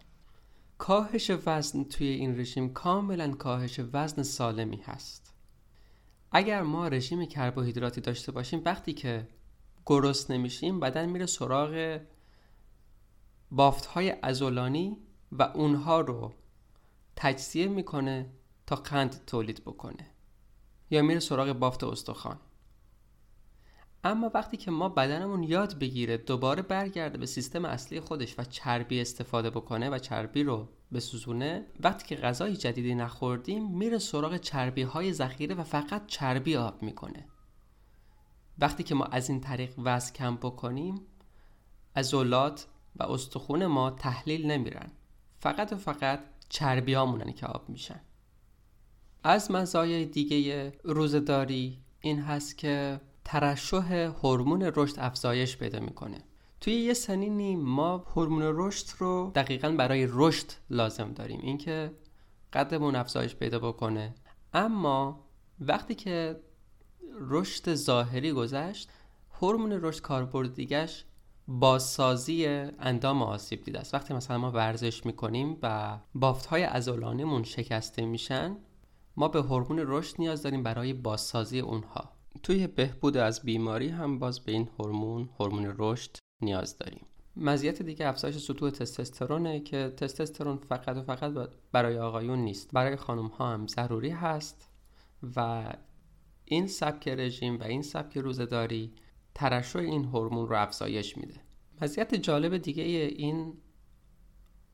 کاهش 0.77 1.31
وزن 1.45 1.83
توی 1.83 2.07
این 2.07 2.39
رژیم 2.39 2.73
کاملا 2.73 3.31
کاهش 3.31 3.79
وزن 3.93 4.23
سالمی 4.23 4.81
هست. 4.85 5.30
اگر 6.31 6.61
ما 6.61 6.87
رژیم 6.87 7.25
کربوهیدراتی 7.25 8.01
داشته 8.01 8.31
باشیم 8.31 8.61
وقتی 8.65 8.93
که 8.93 9.27
گرست 9.85 10.31
نمیشیم 10.31 10.79
بدن 10.79 11.09
میره 11.09 11.25
سراغ 11.25 11.99
بافت 13.51 13.85
های 13.85 14.15
ازولانی 14.21 14.97
و 15.31 15.43
اونها 15.43 16.01
رو 16.01 16.33
تجزیه 17.15 17.67
می‌کنه 17.67 18.29
تا 18.67 18.75
قند 18.75 19.25
تولید 19.27 19.61
بکنه 19.61 20.07
یا 20.89 21.01
میره 21.01 21.19
سراغ 21.19 21.53
بافت 21.53 21.83
استخوان. 21.83 22.39
اما 24.03 24.31
وقتی 24.33 24.57
که 24.57 24.71
ما 24.71 24.89
بدنمون 24.89 25.43
یاد 25.43 25.79
بگیره 25.79 26.17
دوباره 26.17 26.61
برگرده 26.61 27.17
به 27.17 27.25
سیستم 27.25 27.65
اصلی 27.65 27.99
خودش 27.99 28.39
و 28.39 28.43
چربی 28.43 29.01
استفاده 29.01 29.49
بکنه 29.49 29.89
و 29.89 29.97
چربی 29.97 30.43
رو 30.43 30.67
بسوزونه. 30.93 31.65
وقتی 31.79 32.07
که 32.07 32.15
غذای 32.15 32.57
جدیدی 32.57 32.95
نخوردیم 32.95 33.77
میره 33.77 33.97
سراغ 33.97 34.37
چربی 34.37 34.81
های 34.81 35.13
ذخیره 35.13 35.55
و 35.55 35.63
فقط 35.63 36.07
چربی 36.07 36.55
آب 36.55 36.83
می‌کنه. 36.83 37.25
وقتی 38.59 38.83
که 38.83 38.95
ما 38.95 39.05
از 39.05 39.29
این 39.29 39.41
طریق 39.41 39.73
وزن 39.77 40.13
کم 40.13 40.35
بکنیم 40.35 41.01
عضلات 41.95 42.67
و 42.95 43.03
استخون 43.03 43.65
ما 43.65 43.91
تحلیل 43.91 44.51
نمیرن. 44.51 44.91
فقط 45.39 45.73
و 45.73 45.77
فقط 45.77 46.19
چربی 46.49 46.93
که 47.35 47.45
آب 47.45 47.69
میشن. 47.69 48.01
از 49.23 49.51
مزایای 49.51 50.05
دیگه 50.05 50.73
روزداری 50.83 51.79
این 51.99 52.21
هست 52.21 52.57
که 52.57 53.01
ترشح 53.25 53.93
هورمون 53.93 54.71
رشد 54.75 54.95
افزایش 54.97 55.57
پیدا 55.57 55.79
می‌کنه. 55.79 56.23
توی 56.61 56.73
یه 56.73 56.93
سنینی 56.93 57.55
ما 57.55 57.97
هورمون 57.97 58.41
رشد 58.45 58.85
رو 58.99 59.31
دقیقا 59.35 59.71
برای 59.71 60.07
رشد 60.09 60.45
لازم 60.69 61.11
داریم. 61.11 61.39
اینکه 61.43 61.91
قدمون 62.53 62.95
افزایش 62.95 63.35
پیدا 63.35 63.59
بکنه. 63.59 64.15
اما 64.53 65.27
وقتی 65.59 65.95
که 65.95 66.39
رشد 67.19 67.73
ظاهری 67.73 68.31
گذشت 68.31 68.89
هورمون 69.41 69.71
رشد 69.71 70.01
کاربرد 70.01 70.53
دیگش 70.53 71.05
بازسازی 71.47 72.45
اندام 72.79 73.21
آسیب 73.21 73.63
دیده 73.63 73.79
است. 73.79 73.93
وقتی 73.93 74.13
مثلا 74.13 74.37
ما 74.37 74.51
ورزش 74.51 75.05
می‌کنیم 75.05 75.57
و 75.61 75.97
بافت 76.15 76.45
های 76.45 76.63
ازولانیمون 76.63 77.43
شکسته 77.43 78.05
میشن 78.05 78.57
ما 79.17 79.27
به 79.27 79.41
هورمون 79.41 79.83
رشد 79.87 80.15
نیاز 80.19 80.43
داریم 80.43 80.63
برای 80.63 80.93
بازسازی 80.93 81.59
اونها. 81.59 82.09
توی 82.43 82.67
بهبود 82.67 83.17
از 83.17 83.41
بیماری 83.41 83.89
هم 83.89 84.19
باز 84.19 84.39
به 84.39 84.51
این 84.51 84.69
هورمون 84.79 85.29
هورمون 85.39 85.75
رشد 85.77 86.17
نیاز 86.41 86.77
داریم. 86.77 87.05
مزیت 87.35 87.81
دیگه 87.81 88.07
افزایش 88.07 88.37
سطوح 88.37 88.69
تستوسترونه 88.69 89.59
که 89.59 89.93
تستوسترون 89.97 90.57
فقط 90.57 90.97
و 90.97 91.01
فقط 91.01 91.49
برای 91.71 91.99
آقایون 91.99 92.39
نیست. 92.39 92.71
برای 92.73 92.95
خانم 92.95 93.27
ها 93.27 93.53
هم 93.53 93.67
ضروری 93.67 94.09
هست 94.09 94.69
و 95.35 95.63
این 96.45 96.67
سبک 96.67 97.07
رژیم 97.07 97.59
و 97.59 97.63
این 97.63 97.81
سبک 97.81 98.17
روزداری 98.17 98.93
ترشح 99.35 99.79
این 99.79 100.05
هورمون 100.05 100.47
رو 100.47 100.55
افزایش 100.55 101.17
میده. 101.17 101.35
مزیت 101.81 102.15
جالب 102.15 102.57
دیگه 102.57 102.83
این 102.83 103.53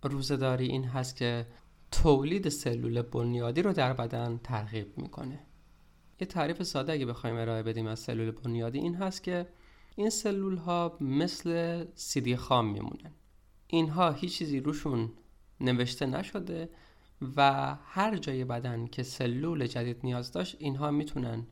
روزداری 0.04 0.68
این 0.68 0.84
هست 0.84 1.16
که 1.16 1.48
تولید 1.92 2.50
سلول 2.50 3.02
بنیادی 3.02 3.62
رو 3.62 3.74
در 3.74 3.94
بدن 3.94 4.40
ترغیب 4.44 4.98
می‌کنه. 4.98 5.40
یه 6.20 6.28
تعریف 6.28 6.64
ساده 6.64 6.94
اگه 6.94 7.06
بخوایم 7.06 7.36
ارائه 7.36 7.64
بدیم 7.64 7.88
از 7.88 8.00
سلول 8.00 8.32
بنیادی 8.32 8.80
این 8.80 8.96
هست 8.96 9.24
که 9.24 9.48
این 10.00 10.10
سلول 10.10 10.58
ها 10.58 10.98
مثل 11.02 11.86
سیدی 11.96 12.36
خام 12.36 12.68
میمونن. 12.72 13.12
اینها 13.68 14.12
هیچ 14.12 14.38
چیزی 14.38 14.60
روشون 14.60 15.14
نوشته 15.62 16.06
نشده 16.06 16.70
و 17.36 17.76
هر 17.84 18.18
جای 18.18 18.46
بدن 18.46 18.88
که 18.88 19.04
سلول 19.04 19.68
جدید 19.68 20.00
نیاز 20.04 20.32
داشت 20.32 20.56
اینها 20.60 20.92
می‌تونن 20.92 21.48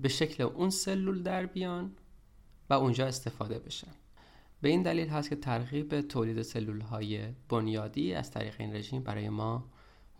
به 0.00 0.08
شکل 0.08 0.42
اون 0.42 0.70
سلول 0.70 1.22
در 1.22 1.46
بیان 1.46 1.96
و 2.70 2.74
اونجا 2.74 3.06
استفاده 3.06 3.58
بشن. 3.58 3.92
به 4.60 4.68
این 4.68 4.82
دلیل 4.82 5.08
هست 5.08 5.28
که 5.28 5.36
ترغیب 5.36 6.00
تولید 6.00 6.42
سلول 6.42 6.80
های 6.80 7.32
بنیادی 7.48 8.14
از 8.14 8.30
طریق 8.30 8.54
این 8.58 8.74
رژیم 8.74 9.02
برای 9.02 9.28
ما 9.28 9.70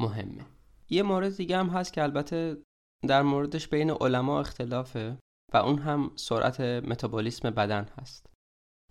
مهمه. 0.00 0.46
یه 0.90 1.02
مورد 1.02 1.36
دیگه 1.36 1.58
هم 1.58 1.68
هست 1.68 1.92
که 1.92 2.02
البته 2.02 2.56
در 3.08 3.22
موردش 3.22 3.68
بین 3.68 3.90
علما 3.90 4.40
اختلافه. 4.40 5.18
و 5.52 5.56
اون 5.56 5.78
هم 5.78 6.10
سرعت 6.16 6.60
متابولیسم 6.60 7.50
بدن 7.50 7.88
هست. 8.00 8.26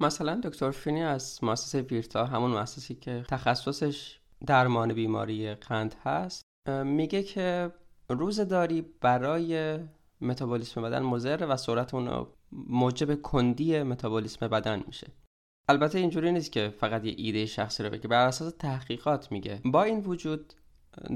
مثلا 0.01 0.41
دکتر 0.43 0.71
فینی 0.71 1.03
از 1.03 1.43
مؤسسه 1.43 1.81
ویرتا 1.81 2.25
همون 2.25 2.51
مؤسسی 2.51 2.95
که 2.95 3.25
تخصصش 3.27 4.19
درمان 4.45 4.93
بیماری 4.93 5.55
قند 5.55 5.95
هست 6.05 6.41
میگه 6.83 7.23
که 7.23 7.71
روزداری 8.09 8.81
برای 8.81 9.79
متابولیسم 10.21 10.81
بدن 10.81 11.01
مضر 11.01 11.47
و 11.49 11.57
سرعت 11.57 11.93
اون 11.93 12.27
موجب 12.51 13.21
کندی 13.21 13.83
متابولیسم 13.83 14.47
بدن 14.47 14.83
میشه. 14.87 15.07
البته 15.69 15.99
اینجوری 15.99 16.31
نیست 16.31 16.51
که 16.51 16.69
فقط 16.69 17.05
یه 17.05 17.13
ایده 17.17 17.45
شخصی 17.45 17.83
رو 17.83 17.89
بگه 17.89 18.07
بر 18.07 18.27
اساس 18.27 18.53
تحقیقات 18.59 19.31
میگه. 19.31 19.61
با 19.65 19.83
این 19.83 19.99
وجود 19.99 20.53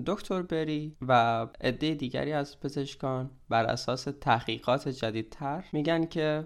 دکتر 0.06 0.42
بری 0.42 0.98
و 1.02 1.42
عده 1.62 1.94
دیگری 1.94 2.34
از 2.34 2.60
پزشکان 2.60 3.32
بر 3.50 3.66
اساس 3.66 4.08
تحقیقات 4.22 4.88
جدیدتر 4.88 5.64
میگن 5.74 6.06
که 6.06 6.46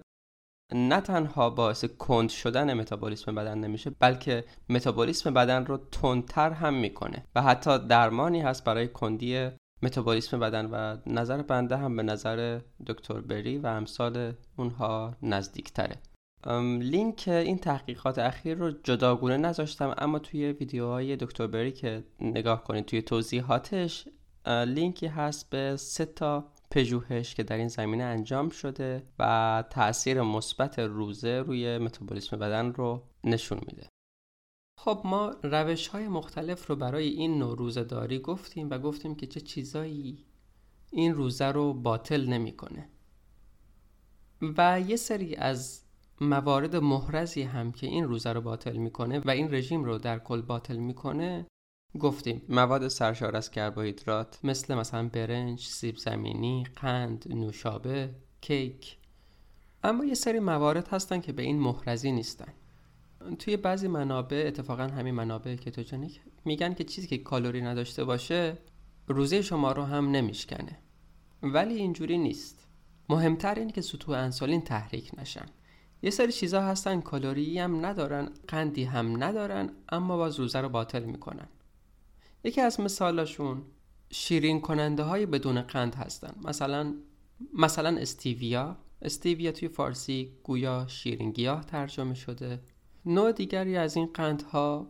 نه 0.73 1.01
تنها 1.01 1.49
باعث 1.49 1.85
کند 1.85 2.29
شدن 2.29 2.73
متابولیسم 2.73 3.35
بدن 3.35 3.57
نمیشه 3.57 3.89
بلکه 3.99 4.45
متابولیسم 4.69 5.33
بدن 5.33 5.65
رو 5.65 5.77
تندتر 5.77 6.51
هم 6.51 6.73
می‌کنه 6.73 7.25
و 7.35 7.41
حتی 7.41 7.79
درمانی 7.87 8.41
هست 8.41 8.63
برای 8.63 8.87
کندی 8.87 9.49
متابولیسم 9.83 10.39
بدن 10.39 10.65
و 10.65 10.97
نظر 11.07 11.41
بنده 11.41 11.77
هم 11.77 11.95
به 11.95 12.03
نظر 12.03 12.59
دکتر 12.87 13.21
بری 13.21 13.57
و 13.57 13.67
امثال 13.67 14.33
اونها 14.57 15.17
نزدیکتره. 15.21 15.95
لینک 16.81 17.23
این 17.27 17.57
تحقیقات 17.57 18.19
اخیر 18.19 18.57
رو 18.57 18.71
جداگونه 18.71 19.37
نذاشتم 19.37 19.95
اما 19.97 20.19
توی 20.19 20.51
ویدیوهای 20.51 21.15
دکتر 21.15 21.47
بری 21.47 21.71
که 21.71 22.03
نگاه 22.21 22.63
کنید 22.63 22.85
توی 22.85 23.01
توضیحاتش 23.01 24.07
لینکی 24.47 25.07
هست 25.07 25.49
به 25.49 25.75
سه 25.77 26.05
تا 26.05 26.51
پژوهش 26.71 27.35
که 27.35 27.43
در 27.43 27.57
این 27.57 27.67
زمینه 27.67 28.03
انجام 28.03 28.49
شده 28.49 29.03
و 29.19 29.63
تاثیر 29.69 30.21
مثبت 30.21 30.79
روزه 30.79 31.43
روی 31.47 31.77
متابولیسم 31.77 32.39
بدن 32.39 32.73
رو 32.73 33.03
نشون 33.23 33.59
میده. 33.67 33.89
خب 34.79 35.01
ما 35.05 35.35
روش 35.43 35.87
های 35.87 36.07
مختلف 36.07 36.67
رو 36.67 36.75
برای 36.75 37.07
این 37.07 37.39
نوع 37.39 37.57
روزه 37.57 37.83
داری 37.83 38.19
گفتیم 38.19 38.69
و 38.69 38.79
گفتیم 38.79 39.15
که 39.15 39.27
چه 39.27 39.41
چیزایی 39.41 40.25
این 40.91 41.13
روزه 41.13 41.45
رو 41.45 41.73
باطل 41.73 42.25
نمی‌کنه. 42.25 42.89
و 44.41 44.81
یه 44.87 44.95
سری 44.95 45.35
از 45.35 45.84
موارد 46.21 46.75
محرزی 46.75 47.41
هم 47.41 47.71
که 47.71 47.87
این 47.87 48.03
روزه 48.03 48.33
رو 48.33 48.41
باطل 48.41 48.77
می‌کنه 48.77 49.19
و 49.19 49.29
این 49.29 49.53
رژیم 49.53 49.83
رو 49.83 49.97
در 49.97 50.19
کل 50.19 50.41
باطل 50.41 50.75
می‌کنه 50.75 51.45
گفتیم 51.99 52.41
مواد 52.49 52.87
سرشار 52.87 53.35
از 53.35 53.51
کربوهیدرات 53.51 54.39
مثل 54.43 54.75
مثلا 54.75 55.09
برنج، 55.09 55.65
سیب 55.65 55.97
زمینی، 55.97 56.63
قند، 56.75 57.25
نوشابه، 57.29 58.09
کیک. 58.41 58.97
اما 59.83 60.05
یه 60.05 60.13
سری 60.13 60.39
موارد 60.39 60.87
هستن 60.87 61.21
که 61.21 61.31
به 61.31 61.43
این 61.43 61.59
محرزی 61.59 62.11
نیستن. 62.11 62.53
توی 63.39 63.57
بعضی 63.57 63.87
منابع 63.87 64.43
اتفاقا 64.47 64.83
همین 64.83 65.13
منابع 65.13 65.55
کتوژنیک 65.55 66.21
میگن 66.45 66.73
که 66.73 66.83
چیزی 66.83 67.07
که 67.07 67.17
کالری 67.17 67.61
نداشته 67.61 68.03
باشه 68.03 68.57
روزه 69.07 69.41
شما 69.41 69.71
رو 69.71 69.83
هم 69.83 70.11
نمیشکنه. 70.11 70.79
ولی 71.43 71.73
اینجوری 71.73 72.17
نیست. 72.17 72.67
مهمتر 73.09 73.55
اینه 73.55 73.71
که 73.71 73.81
سطوح 73.81 74.17
انسولین 74.17 74.61
تحریک 74.61 75.11
نشن. 75.17 75.45
یه 76.05 76.11
سری 76.11 76.31
چیزا 76.31 76.61
هستن 76.61 77.01
کالری 77.01 77.59
هم 77.59 77.85
ندارن 77.85 78.29
قندی 78.47 78.83
هم 78.83 79.23
ندارن 79.23 79.69
اما 79.89 80.17
باز 80.17 80.39
روزه 80.39 80.61
رو 80.61 80.69
باطل 80.69 81.03
می‌کنن. 81.03 81.47
یکی 82.43 82.61
از 82.61 82.79
مثالاشون 82.79 83.61
شیرین 84.11 84.61
کننده 84.61 85.03
های 85.03 85.25
بدون 85.25 85.61
قند 85.61 85.95
هستن. 85.95 86.35
مثلا 86.43 86.93
مثلا 87.53 87.97
استیویا. 87.97 88.77
استیویا 89.01 89.51
توی 89.51 89.67
فارسی 89.67 90.31
گویا 90.43 90.85
شیرین 90.87 91.31
گیاه 91.31 91.65
ترجمه 91.65 92.13
شده. 92.13 92.59
نوع 93.05 93.31
دیگری 93.31 93.77
از 93.77 93.95
این 93.95 94.05
قندها 94.05 94.87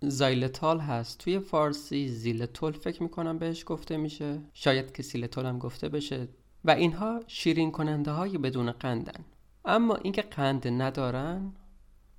زایلتال 0.00 0.80
هست. 0.80 1.18
توی 1.18 1.38
فارسی 1.38 2.08
زیلتول 2.08 2.72
فکر 2.72 3.02
می‌کنم 3.02 3.38
بهش 3.38 3.64
گفته 3.66 3.96
میشه. 3.96 4.40
شاید 4.52 4.92
که 4.92 5.02
سیلتول 5.02 5.46
هم 5.46 5.58
گفته 5.58 5.88
بشه. 5.88 6.28
و 6.64 6.70
اینها 6.70 7.20
شیرین 7.26 7.70
کننده 7.70 8.10
های 8.10 8.38
بدون 8.38 8.72
قندن. 8.72 9.24
اما 9.64 9.94
اینکه 9.94 10.22
قند 10.22 10.68
ندارن 10.68 11.52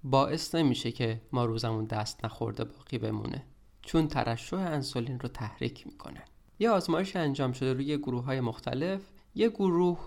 باعث 0.03 0.55
نمیشه 0.55 0.91
که 0.91 1.21
ما 1.31 1.45
روزمون 1.45 1.85
دست 1.85 2.25
نخورده 2.25 2.63
باقی 2.63 2.97
بمونه. 2.97 3.43
چون 3.81 4.07
ترشح 4.07 4.57
انسولین 4.57 5.19
رو 5.19 5.29
تحریک 5.29 5.87
می‌کنن 5.87 6.23
یه 6.59 6.69
آزمایش 6.69 7.15
انجام 7.15 7.51
شده 7.51 7.73
روی 7.73 7.97
گروه 7.97 8.23
های 8.23 8.41
مختلف. 8.41 9.01
یه 9.35 9.49
گروه 9.49 9.99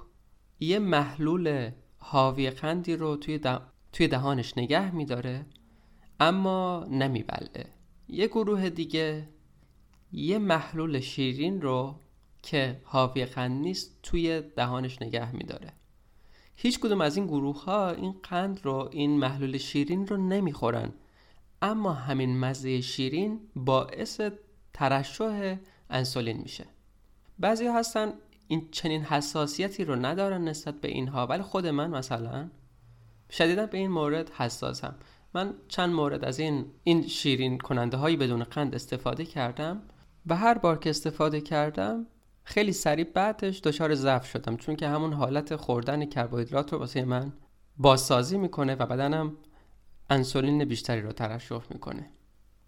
یه 0.60 0.78
محلول 0.78 1.70
حاوی 1.98 2.50
قندی 2.50 2.96
رو 2.96 3.16
توی, 3.16 3.40
توی 3.92 4.08
دهانش 4.08 4.58
نگه 4.58 4.94
میداره 4.94 5.46
اما 6.20 6.86
نمیبله 6.90 7.66
یه 8.08 8.26
گروه 8.26 8.70
دیگه 8.70 9.28
یه 10.12 10.38
محلول 10.38 11.00
شیرین 11.00 11.62
رو 11.62 12.00
که 12.42 12.80
حاوی 12.84 13.24
قند 13.24 13.60
نیست 13.60 13.98
توی 14.02 14.40
دهانش 14.40 15.02
نگه 15.02 15.32
میداره. 15.32 15.72
هیچ 16.56 16.80
کدوم 16.80 17.00
از 17.00 17.16
این 17.16 17.26
گروه 17.26 17.64
ها 17.64 17.90
این 17.90 18.14
قند 18.22 18.60
رو 18.64 18.88
این 18.92 19.18
محلول 19.18 19.58
شیرین 19.58 20.06
رو 20.06 20.16
نمی‌خورن. 20.16 20.92
اما 21.62 21.92
همین 21.92 22.38
مزه 22.38 22.80
شیرین 22.80 23.40
باعث 23.56 24.20
ترشح 24.74 25.56
انسولین 25.90 26.36
میشه. 26.36 26.64
بعضی 27.38 27.66
هستن 27.66 28.12
این 28.48 28.68
چنین 28.70 29.02
حساسیتی 29.02 29.84
رو 29.84 29.96
ندارن 29.96 30.48
نسبت 30.48 30.80
به 30.80 30.88
اینها 30.88 31.26
ولی 31.26 31.42
خود 31.42 31.66
من 31.66 31.90
مثلا 31.90 32.50
شدیدا 33.30 33.66
به 33.66 33.78
این 33.78 33.90
مورد 33.90 34.30
حساسم. 34.30 34.94
من 35.34 35.54
چند 35.68 35.94
مورد 35.94 36.24
از 36.24 36.38
این 36.38 36.66
این 36.84 37.06
شیرین 37.06 37.58
کننده 37.58 37.96
هایی 37.96 38.16
بدون 38.16 38.44
قند 38.44 38.74
استفاده 38.74 39.24
کردم. 39.24 39.82
و 40.26 40.36
هر 40.36 40.58
بار 40.58 40.78
که 40.78 40.90
استفاده 40.90 41.40
کردم 41.40 42.06
خیلی 42.48 42.72
سریع 42.72 43.04
بعدش 43.04 43.60
دچار 43.60 43.94
ضعف 43.94 44.26
شدم 44.26 44.56
چون 44.56 44.76
که 44.76 44.88
همون 44.88 45.12
حالت 45.12 45.56
خوردن 45.56 46.04
کربوهیدرات 46.04 46.72
رو 46.72 46.78
واسه 46.78 47.04
من 47.04 47.32
بازسازی 47.76 48.38
می‌کنه 48.38 48.74
و 48.74 48.86
بدنم 48.86 49.36
انسولین 50.10 50.64
بیشتری 50.64 51.00
رو 51.00 51.12
ترشح 51.12 51.60
می‌کنه. 51.70 52.10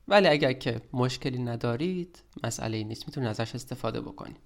ولی 0.09 0.29
اگر 0.29 0.53
که 0.53 0.81
مشکلی 0.93 1.39
ندارید 1.39 2.23
مسئله 2.45 2.85
نیست 2.85 3.09
می‌تونید 3.09 3.29
ازش 3.29 3.55
استفاده 3.55 4.01
بکنید. 4.01 4.37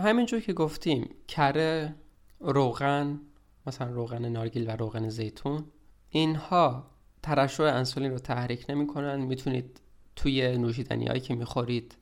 همینجور 0.00 0.40
که 0.40 0.52
گفتیم 0.52 1.10
کره 1.28 1.94
روغن 2.40 3.20
مثلا 3.66 3.90
روغن 3.90 4.28
نارگیل 4.28 4.70
و 4.70 4.76
روغن 4.76 5.08
زیتون 5.08 5.64
اینها 6.08 6.90
ترشح 7.22 7.62
انسولین 7.62 8.10
رو 8.10 8.18
تحریک 8.18 8.66
نمی‌کنن. 8.68 9.20
می‌تونید 9.20 9.80
توی 10.16 10.58
نوشیدنی 10.58 11.06
هایی 11.06 11.20
که 11.20 11.34
می‌خورید 11.34 11.96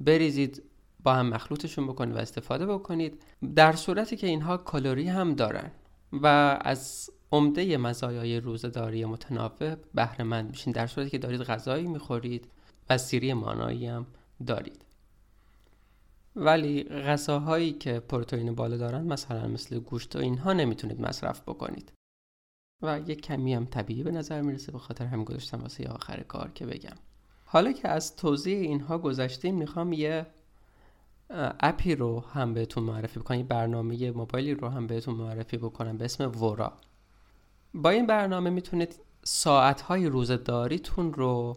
بریزید 0.00 0.62
با 1.02 1.14
هم 1.14 1.28
مخلوطشون 1.28 1.86
بکنید 1.86 2.16
و 2.16 2.18
استفاده 2.18 2.66
بکنید 2.66 3.22
در 3.54 3.72
صورتی 3.72 4.16
که 4.16 4.26
اینها 4.26 4.56
کالری 4.56 5.08
هم 5.08 5.34
دارن 5.34 5.70
و 6.12 6.26
از 6.60 7.10
عمده 7.32 7.76
مزایای 7.76 8.40
روزهداری 8.40 9.04
متناوب 9.04 9.78
بهره 9.94 10.24
مند 10.24 10.50
میشین 10.50 10.72
در 10.72 10.86
صورتی 10.86 11.10
که 11.10 11.18
دارید 11.18 11.42
غذایی 11.42 11.86
می‌خورید 11.86 12.48
و 12.90 12.98
سیری 12.98 13.32
مانایی 13.32 13.86
هم 13.86 14.06
دارید. 14.46 14.84
ولی 16.36 16.84
غذاهایی 16.84 17.72
که 17.72 18.00
پروتئین 18.00 18.54
بالا 18.54 18.76
دارن 18.76 19.06
مثلا 19.06 19.48
مثل 19.48 19.78
گوشت 19.78 20.16
و 20.16 20.18
اینها 20.18 20.52
نمی‌تونید 20.52 21.00
مصرف 21.00 21.42
بکنید. 21.42 21.92
و 22.82 23.00
یک 23.06 23.20
کمی 23.20 23.54
هم 23.54 23.64
طبیعی 23.64 24.02
به 24.02 24.10
نظر 24.10 24.40
می‌رسه 24.40 24.72
به 24.72 24.78
خاطر 24.78 25.06
هم 25.06 25.24
گذاشتم 25.24 25.60
واسه 25.60 25.88
آخر 25.88 26.22
کار 26.22 26.50
که 26.50 26.66
بگم. 26.66 26.96
حالا 27.44 27.72
که 27.72 27.88
از 27.88 28.16
توضیح 28.16 28.58
اینها 28.58 28.98
گذشتیم 28.98 29.54
می‌خوام 29.54 29.92
یه 29.92 30.26
اپی 31.60 31.94
رو 31.94 32.20
هم 32.20 32.54
بهتون 32.54 32.84
معرفی 32.84 33.20
بکنم 33.20 33.42
برنامه 33.42 34.10
موبایلی 34.10 34.54
رو 34.54 34.68
هم 34.68 34.86
بهتون 34.86 35.14
معرفی 35.14 35.56
بکنم 35.56 35.96
به 35.96 36.04
اسم 36.04 36.42
ورا. 36.42 36.72
با 37.74 37.90
این 37.90 38.06
برنامه 38.06 38.50
می‌تونید 38.50 39.00
ساعتهای 39.24 40.06
روزداریتون 40.06 41.12
رو 41.12 41.56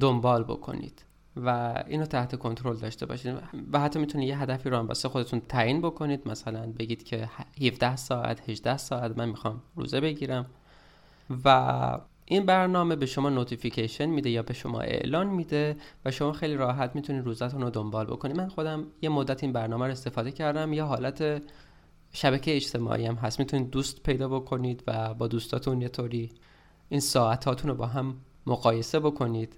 دنبال 0.00 0.44
بکنید 0.44 1.04
و 1.36 1.82
اینو 1.86 2.06
تحت 2.06 2.38
کنترل 2.38 2.76
داشته 2.76 3.06
باشید 3.06 3.34
و 3.72 3.80
حتی 3.80 3.98
می‌تونید 3.98 4.28
یه 4.28 4.38
هدفی 4.38 4.70
رو 4.70 4.76
هم 4.76 4.86
واسه 4.86 5.08
خودتون 5.08 5.40
تعیین 5.40 5.80
بکنید. 5.80 6.28
مثلا 6.28 6.72
بگید 6.78 7.04
که 7.04 7.28
17 7.60 7.96
ساعت 7.96 8.50
18 8.50 8.76
ساعت 8.76 9.18
من 9.18 9.28
می‌خوام 9.28 9.62
روزه 9.76 10.00
بگیرم 10.00 10.46
و 11.44 11.98
این 12.28 12.46
برنامه 12.46 12.96
به 12.96 13.06
شما 13.06 13.30
نوتیفیکیشن 13.30 14.06
میده 14.06 14.30
یا 14.30 14.42
به 14.42 14.54
شما 14.54 14.80
اعلان 14.80 15.26
میده 15.26 15.76
و 16.04 16.10
شما 16.10 16.32
خیلی 16.32 16.54
راحت 16.54 16.94
می‌تونید 16.94 17.24
روزتون 17.24 17.62
رو 17.62 17.70
دنبال 17.70 18.06
بکنید. 18.06 18.36
من 18.36 18.48
خودم 18.48 18.86
یه 19.02 19.08
مدت 19.08 19.42
این 19.42 19.52
برنامه 19.52 19.86
رو 19.86 19.92
استفاده 19.92 20.30
کردم. 20.30 20.72
یا 20.72 20.86
حالت 20.86 21.42
شبکه 22.12 22.56
اجتماعی 22.56 23.06
هم 23.06 23.14
هست. 23.14 23.38
می‌تونید 23.38 23.70
دوست 23.70 24.02
پیدا 24.02 24.28
بکنید 24.28 24.82
و 24.86 25.14
با 25.14 25.28
دوستاتون 25.28 25.82
یه 25.82 25.88
طوری 25.88 26.30
این 26.88 27.00
ساعتاتون 27.00 27.70
رو 27.70 27.76
با 27.76 27.86
هم 27.86 28.16
مقایسه 28.46 29.00
بکنید. 29.00 29.56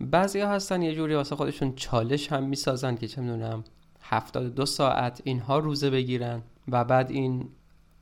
بعضی 0.00 0.40
ها 0.40 0.48
هستن 0.48 0.82
یه 0.82 0.94
جوری 0.94 1.14
واسه 1.14 1.36
خودشون 1.36 1.74
چالش 1.74 2.32
هم 2.32 2.44
می‌سازن 2.44 2.94
که 2.94 3.08
چه 3.08 3.20
می‌دونم 3.20 3.64
72 4.00 4.66
ساعت 4.66 5.20
اینها 5.24 5.58
روزه 5.58 5.90
بگیرن 5.90 6.42
و 6.68 6.84
بعد 6.84 7.10
این 7.10 7.48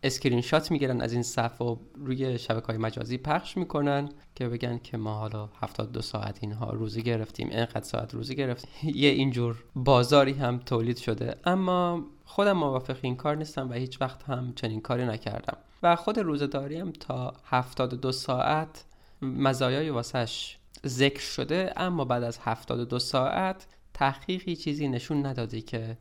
اسکرین 0.02 0.40
شات 0.40 0.70
می‌گیرن 0.70 1.00
از 1.00 1.12
این 1.12 1.22
صف 1.22 1.60
و 1.60 1.78
روی 1.94 2.38
شبکه 2.38 2.66
های 2.66 2.76
مجازی 2.76 3.18
پخش 3.18 3.56
می‌کنن 3.56 4.08
که 4.34 4.48
بگن 4.48 4.78
که 4.78 4.96
ما 4.96 5.14
حالا 5.14 5.48
72 5.60 6.02
ساعت 6.02 6.38
اینها 6.40 6.70
روزه 6.70 7.00
گرفتیم 7.00 7.48
اینقدر 7.48 7.84
ساعت 7.84 8.14
روزه 8.14 8.34
گرفتیم. 8.34 8.70
یه 9.04 9.08
اینجور 9.08 9.64
بازاری 9.74 10.32
هم 10.32 10.58
تولید 10.58 10.96
شده. 10.96 11.36
اما 11.44 12.06
خودم 12.24 12.52
موافق 12.52 12.96
این 13.02 13.16
کار 13.16 13.36
نیستم 13.36 13.70
و 13.70 13.72
هیچ 13.72 14.00
وقت 14.00 14.22
هم 14.22 14.52
چنین 14.54 14.80
کاری 14.80 15.06
نکردم. 15.06 15.56
و 15.82 15.96
خود 15.96 16.18
روزه 16.18 16.46
داریم 16.46 16.92
تا 16.92 17.34
72 17.44 18.12
ساعت 18.12 18.84
مزایای 19.22 19.90
واسش 19.90 20.56
ذکر 20.86 21.20
شده 21.20 21.72
اما 21.76 22.04
بعد 22.04 22.22
از 22.22 22.38
72 22.42 22.98
ساعت 22.98 23.66
تحقیقی 23.94 24.56
چیزی 24.56 24.88
نشون 24.88 25.26
نداده 25.26 25.60
که 25.60 25.98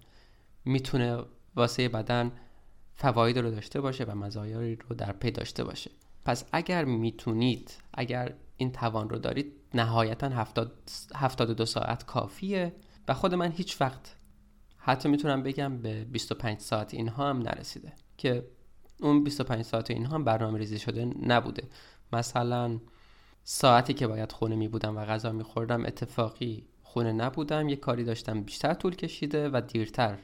می‌تونه 0.65 1.23
واسه 1.55 1.89
بدن 1.89 2.31
فواید 3.01 3.39
رو 3.39 3.51
داشته 3.51 3.81
باشه 3.81 4.03
و 4.03 4.15
مزایایی 4.15 4.75
رو 4.75 4.95
در 4.95 5.11
پی 5.11 5.31
داشته 5.31 5.63
باشه. 5.63 5.91
پس 6.25 6.45
اگر 6.51 6.85
می‌تونید 6.85 7.73
اگر 7.93 8.33
این 8.57 8.71
توان 8.71 9.09
رو 9.09 9.17
دارید 9.17 9.53
نهایتا 9.73 10.29
70 10.29 10.71
72 11.15 11.65
ساعت 11.65 12.05
کافیه 12.05 12.73
و 13.07 13.13
خود 13.13 13.35
من 13.35 13.51
هیچ 13.51 13.81
وقت 13.81 14.15
حتی 14.77 15.09
می‌تونم 15.09 15.43
بگم 15.43 15.77
به 15.77 16.03
25 16.03 16.59
ساعت 16.59 16.93
اینها 16.93 17.29
هم 17.29 17.37
نرسیده 17.37 17.93
که 18.17 18.45
اون 18.99 19.23
25 19.23 19.65
ساعت 19.65 19.91
اینها 19.91 20.15
هم 20.15 20.23
برنامه 20.23 20.59
ریزی 20.59 20.79
شده 20.79 21.05
نبوده. 21.05 21.63
مثلا 22.13 22.79
ساعتی 23.43 23.93
که 23.93 24.07
باید 24.07 24.31
خونه 24.31 24.55
می 24.55 24.67
بودم 24.67 24.97
و 24.97 25.05
غذا 25.05 25.31
می 25.31 25.43
خوردم 25.43 25.85
اتفاقی 25.85 26.65
خونه 26.83 27.11
نبودم 27.11 27.69
یه 27.69 27.75
کاری 27.75 28.03
داشتم 28.03 28.41
بیشتر 28.41 28.73
طول 28.73 28.95
کشیده 28.95 29.49
و 29.49 29.61
دیرتر 29.67 30.17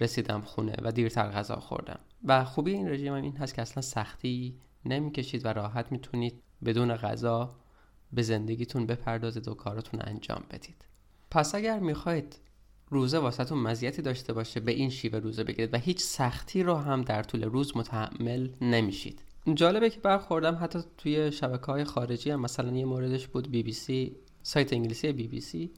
رسیدم 0.00 0.40
خونه 0.40 0.74
و 0.82 0.92
دیرتر 0.92 1.30
غذا 1.30 1.56
خوردم. 1.56 1.98
و 2.24 2.44
خوبی 2.44 2.72
این 2.72 2.88
رژیم 2.88 3.14
هم 3.14 3.22
این 3.22 3.36
هست 3.36 3.54
که 3.54 3.62
اصلا 3.62 3.82
سختی 3.82 4.58
نمی‌کشید 4.84 5.46
و 5.46 5.48
راحت 5.48 5.92
می‌تونید 5.92 6.42
بدون 6.64 6.96
غذا 6.96 7.56
به 8.12 8.22
زندگیتون 8.22 8.86
بپردازید 8.86 9.48
و 9.48 9.54
کاراتون 9.54 10.00
انجام 10.04 10.44
بدید. 10.50 10.84
پس 11.30 11.54
اگر 11.54 11.78
می‌خواید 11.78 12.40
روزه 12.90 13.18
واسهتون 13.18 13.58
مزیتی 13.58 14.02
داشته 14.02 14.32
باشه 14.32 14.60
به 14.60 14.72
این 14.72 14.90
شیوه 14.90 15.18
روزه 15.18 15.44
بگیرید 15.44 15.74
و 15.74 15.76
هیچ 15.76 16.00
سختی 16.00 16.62
رو 16.62 16.74
هم 16.74 17.02
در 17.02 17.22
طول 17.22 17.44
روز 17.44 17.76
متحمل 17.76 18.48
نمیشید. 18.60 19.22
جالبه 19.54 19.90
که 19.90 20.00
برخوردم 20.00 20.58
حتی 20.62 20.78
توی 20.98 21.32
شبکه 21.32 21.66
های 21.66 21.84
خارجی 21.84 22.30
هم 22.30 22.40
مثلا 22.40 22.76
یه 22.76 22.84
موردش 22.84 23.28
بود 23.28 23.50
بی 23.50 23.62
بی 23.62 23.72
سی 23.72 24.16
سایت 24.42 24.72
انگلیسی 24.72 25.12
بی 25.12 25.28
بی 25.28 25.40
سی. 25.40 25.70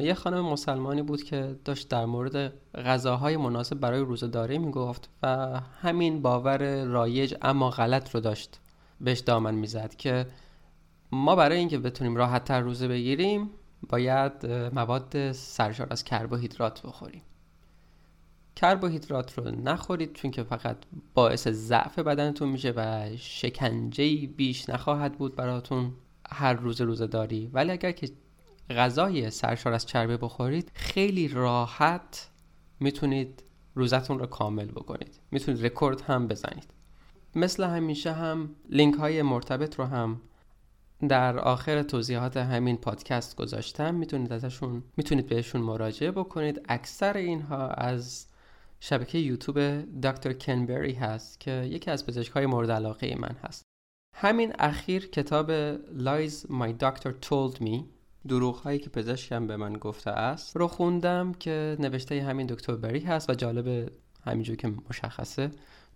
یه 0.00 0.14
خانم 0.14 0.40
مسلمانی 0.40 1.02
بود 1.02 1.22
که 1.22 1.56
داشت 1.64 1.88
در 1.88 2.04
مورد 2.04 2.52
غذاهای 2.74 3.36
مناسب 3.36 3.80
برای 3.80 4.00
روزهداری 4.00 4.58
می‌گفت 4.58 5.08
و 5.22 5.60
همین 5.80 6.22
باور 6.22 6.84
رایج 6.84 7.34
اما 7.42 7.70
غلط 7.70 8.14
رو 8.14 8.20
داشت. 8.20 8.60
بهش 9.00 9.18
دامن 9.18 9.54
می‌زد 9.54 9.94
که 9.94 10.26
ما 11.12 11.36
برای 11.36 11.58
اینکه 11.58 11.78
بتونیم 11.78 12.16
راحت 12.16 12.44
تر 12.44 12.60
روزه 12.60 12.88
بگیریم 12.88 13.50
باید 13.88 14.46
مواد 14.46 15.32
سرشار 15.32 15.86
از 15.90 16.04
کربوهیدرات 16.04 16.82
بخوریم. 16.82 17.22
کربوهیدرات 18.56 19.38
رو 19.38 19.50
نخورید 19.50 20.12
چون 20.12 20.30
که 20.30 20.42
فقط 20.42 20.76
باعث 21.14 21.48
ضعف 21.48 21.98
بدنتون 21.98 22.48
میشه 22.48 22.72
و 22.76 23.08
شکنجه 23.16 24.26
بیش 24.26 24.68
نخواهد 24.68 25.18
بود 25.18 25.36
براتون 25.36 25.92
هر 26.30 26.52
روز 26.52 26.80
روزه 26.80 27.06
داری 27.06 27.50
ولی 27.52 27.70
اگر 27.70 27.92
که 27.92 28.10
غذای 28.70 29.30
سرشار 29.30 29.72
از 29.72 29.86
چربی 29.86 30.16
بخورید 30.16 30.70
خیلی 30.74 31.28
راحت 31.28 32.30
می‌تونید 32.80 33.42
روزتون 33.74 34.18
رو 34.18 34.26
کامل 34.26 34.66
بکنید. 34.66 35.20
می‌تونید 35.30 35.66
رکورد 35.66 36.00
هم 36.00 36.28
بزنید. 36.28 36.74
مثل 37.34 37.64
همیشه 37.64 38.12
هم 38.12 38.50
لینک 38.68 38.94
های 38.94 39.22
مرتبط 39.22 39.74
رو 39.74 39.84
هم 39.84 40.20
در 41.08 41.38
آخر 41.38 41.82
توضیحات 41.82 42.36
همین 42.36 42.76
پادکست 42.76 43.36
گذاشتم. 43.36 43.94
می‌تونید 43.94 44.32
ازشون 44.32 44.82
می‌تونید 44.96 45.26
بهشون 45.26 45.60
مراجعه 45.60 46.10
بکنید. 46.10 46.60
اکثر 46.68 47.16
اینها 47.16 47.68
از 47.68 48.26
شبکه 48.80 49.18
یوتیوب 49.18 49.58
دکتر 50.00 50.32
کنبری 50.32 50.92
هست 50.92 51.40
که 51.40 51.50
یکی 51.50 51.90
از 51.90 52.06
پزشک 52.06 52.32
های 52.32 52.46
مورد 52.46 52.70
علاقه 52.70 53.16
من 53.18 53.36
هست. 53.44 53.62
همین 54.16 54.52
اخیر 54.58 55.10
کتاب 55.10 55.76
Lies 55.78 56.34
My 56.34 56.72
Doctor 56.82 57.10
Told 57.28 57.62
Me. 57.62 57.99
دروغ 58.28 58.56
هایی 58.56 58.78
که 58.78 58.90
پزشکم 58.90 59.46
به 59.46 59.56
من 59.56 59.72
گفته 59.72 60.10
است 60.10 60.56
رو 60.56 60.68
خوندم 60.68 61.32
که 61.32 61.76
نوشته 61.78 62.22
همین 62.22 62.46
دکتر 62.46 62.76
بری 62.76 63.00
هست 63.00 63.30
و 63.30 63.34
جالب 63.34 63.92
همینجور 64.24 64.56
که 64.56 64.72
مشخصه. 64.90 65.50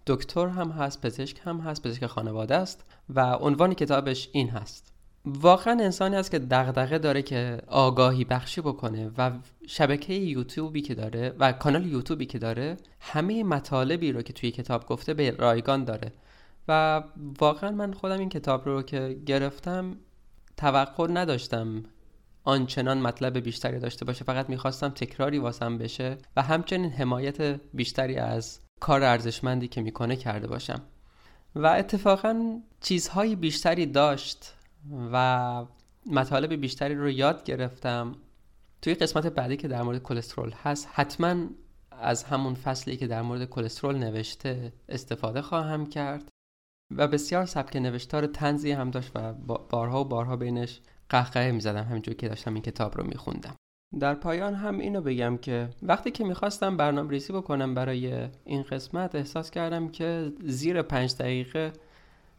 دکتر 0.06 0.46
هم 0.46 0.70
هست 0.70 1.06
پزشک 1.06 1.40
هم 1.44 1.60
هست 1.60 1.82
پزشک 1.82 2.06
خانواده 2.06 2.54
است 2.54 2.84
و 3.14 3.20
عنوان 3.32 3.74
کتابش 3.74 4.28
این 4.32 4.48
هست. 4.48 4.92
واقعا 5.24 5.72
انسانی 5.80 6.16
است 6.16 6.30
که 6.30 6.38
دغدغه 6.38 6.98
داره 6.98 7.22
که 7.22 7.62
آگاهی 7.66 8.24
بخشی 8.24 8.60
بکنه 8.60 9.10
و 9.18 9.30
شبکه 9.66 10.14
یوتیوبی 10.14 10.82
که 10.82 10.94
داره 10.94 11.34
و 11.38 11.52
کانال 11.52 11.86
یوتیوبی 11.86 12.26
که 12.26 12.38
داره 12.38 12.76
همه 13.00 13.44
مطالبی 13.44 14.12
رو 14.12 14.22
که 14.22 14.32
توی 14.32 14.50
کتاب 14.50 14.86
گفته 14.86 15.14
به 15.14 15.30
رایگان 15.30 15.84
داره. 15.84 16.12
و 16.68 17.02
واقعا 17.40 17.70
من 17.70 17.92
خودم 17.92 18.18
این 18.18 18.28
کتاب 18.28 18.68
رو 18.68 18.82
که 18.82 19.20
گرفتم 19.26 19.96
توقع 20.56 21.06
نداشتم 21.10 21.82
آنچنان 22.44 23.00
مطلب 23.00 23.38
بیشتری 23.38 23.78
داشته 23.78 24.04
باشه 24.04 24.24
فقط 24.24 24.50
می‌خواستم 24.50 24.88
تکراری 24.88 25.38
واسم 25.38 25.78
بشه 25.78 26.18
و 26.36 26.42
همچنین 26.42 26.90
حمایت 26.90 27.60
بیشتری 27.74 28.16
از 28.16 28.60
کار 28.80 29.02
ارزشمندی 29.02 29.68
که 29.68 29.80
می‌کنه 29.80 30.16
کرده 30.16 30.46
باشم. 30.46 30.82
و 31.54 31.66
اتفاقا 31.66 32.60
چیزهای 32.80 33.36
بیشتری 33.36 33.86
داشت 33.86 34.54
و 35.12 35.66
مطالب 36.06 36.52
بیشتری 36.52 36.94
رو 36.94 37.10
یاد 37.10 37.44
گرفتم. 37.44 38.16
توی 38.82 38.94
قسمت 38.94 39.26
بعدی 39.26 39.56
که 39.56 39.68
در 39.68 39.82
مورد 39.82 40.02
کلسترول 40.02 40.50
هست 40.62 40.88
حتما 40.92 41.36
از 41.90 42.24
همون 42.24 42.54
فصلی 42.54 42.96
که 42.96 43.06
در 43.06 43.22
مورد 43.22 43.44
کلسترول 43.44 43.96
نوشته 43.96 44.72
استفاده 44.88 45.42
خواهم 45.42 45.86
کرد. 45.86 46.28
و 46.90 47.08
بسیار 47.08 47.46
سبک 47.46 47.76
نوشتار 47.76 48.26
تنزی 48.26 48.72
هم 48.72 48.90
داشت 48.90 49.10
و 49.14 49.32
بارها 49.70 50.00
و 50.00 50.04
بارها 50.04 50.36
بینش 50.36 50.80
قهقه 51.08 51.52
می‌زدم 51.52 51.84
همینجور 51.84 52.14
که 52.14 52.28
داشتم 52.28 52.54
این 52.54 52.62
کتاب 52.62 52.98
رو 52.98 53.06
میخوندم. 53.06 53.54
در 54.00 54.14
پایان 54.14 54.54
هم 54.54 54.78
اینو 54.78 55.00
بگم 55.00 55.36
که 55.36 55.68
وقتی 55.82 56.10
که 56.10 56.24
می‌خواستم 56.24 56.76
برنامه 56.76 57.10
ریزی 57.10 57.32
بکنم 57.32 57.74
برای 57.74 58.28
این 58.44 58.62
قسمت 58.62 59.14
احساس 59.14 59.50
کردم 59.50 59.88
که 59.88 60.32
زیر 60.44 60.82
پنج 60.82 61.14
دقیقه 61.16 61.72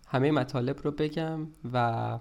همه 0.08 0.32
مطالب 0.32 0.80
رو 0.84 0.92
بگم 0.92 1.48
و 1.74 2.20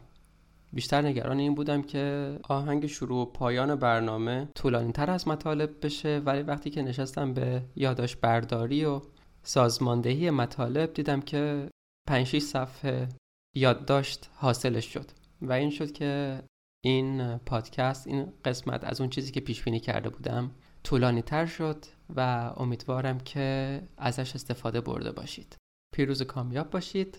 بیشتر 0.72 1.02
نگران 1.02 1.38
این 1.38 1.54
بودم 1.54 1.82
که 1.82 2.36
آهنگ 2.48 2.86
شروع 2.86 3.22
و 3.22 3.24
پایان 3.24 3.74
برنامه 3.74 4.48
طولانی 4.54 4.92
تر 4.92 5.10
از 5.10 5.28
مطالب 5.28 5.70
بشه. 5.82 6.22
ولی 6.24 6.42
وقتی 6.42 6.70
که 6.70 6.82
نشستم 6.82 7.34
به 7.34 7.62
یاداش 7.76 8.16
برداری 8.16 8.84
و 8.84 9.00
سازماندهی 9.42 10.30
مطالب 10.30 10.92
دیدم 10.92 11.20
که 11.20 11.68
5 12.08 12.38
صفحه 12.38 13.08
یادداشت 13.56 14.30
حاصلش 14.34 14.92
شد. 14.92 15.10
و 15.42 15.52
این 15.52 15.70
شد 15.70 15.92
که 15.92 16.42
این 16.84 17.36
پادکست 17.36 18.06
این 18.06 18.32
قسمت 18.44 18.84
از 18.84 19.00
اون 19.00 19.10
چیزی 19.10 19.32
که 19.32 19.40
پیش 19.40 19.62
بینی 19.62 19.80
کرده 19.80 20.08
بودم 20.08 20.50
طولانی 20.84 21.22
تر 21.22 21.46
شد 21.46 21.84
و 22.16 22.52
امیدوارم 22.56 23.18
که 23.18 23.80
ازش 23.96 24.34
استفاده 24.34 24.80
برده 24.80 25.12
باشید. 25.12 25.56
پیروز 25.94 26.22
کامیاب 26.22 26.70
باشید. 26.70 27.18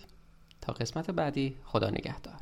تا 0.61 0.74
قسمت 0.74 1.11
بعدی 1.11 1.57
خدا 1.63 1.89
نگهدار. 1.89 2.41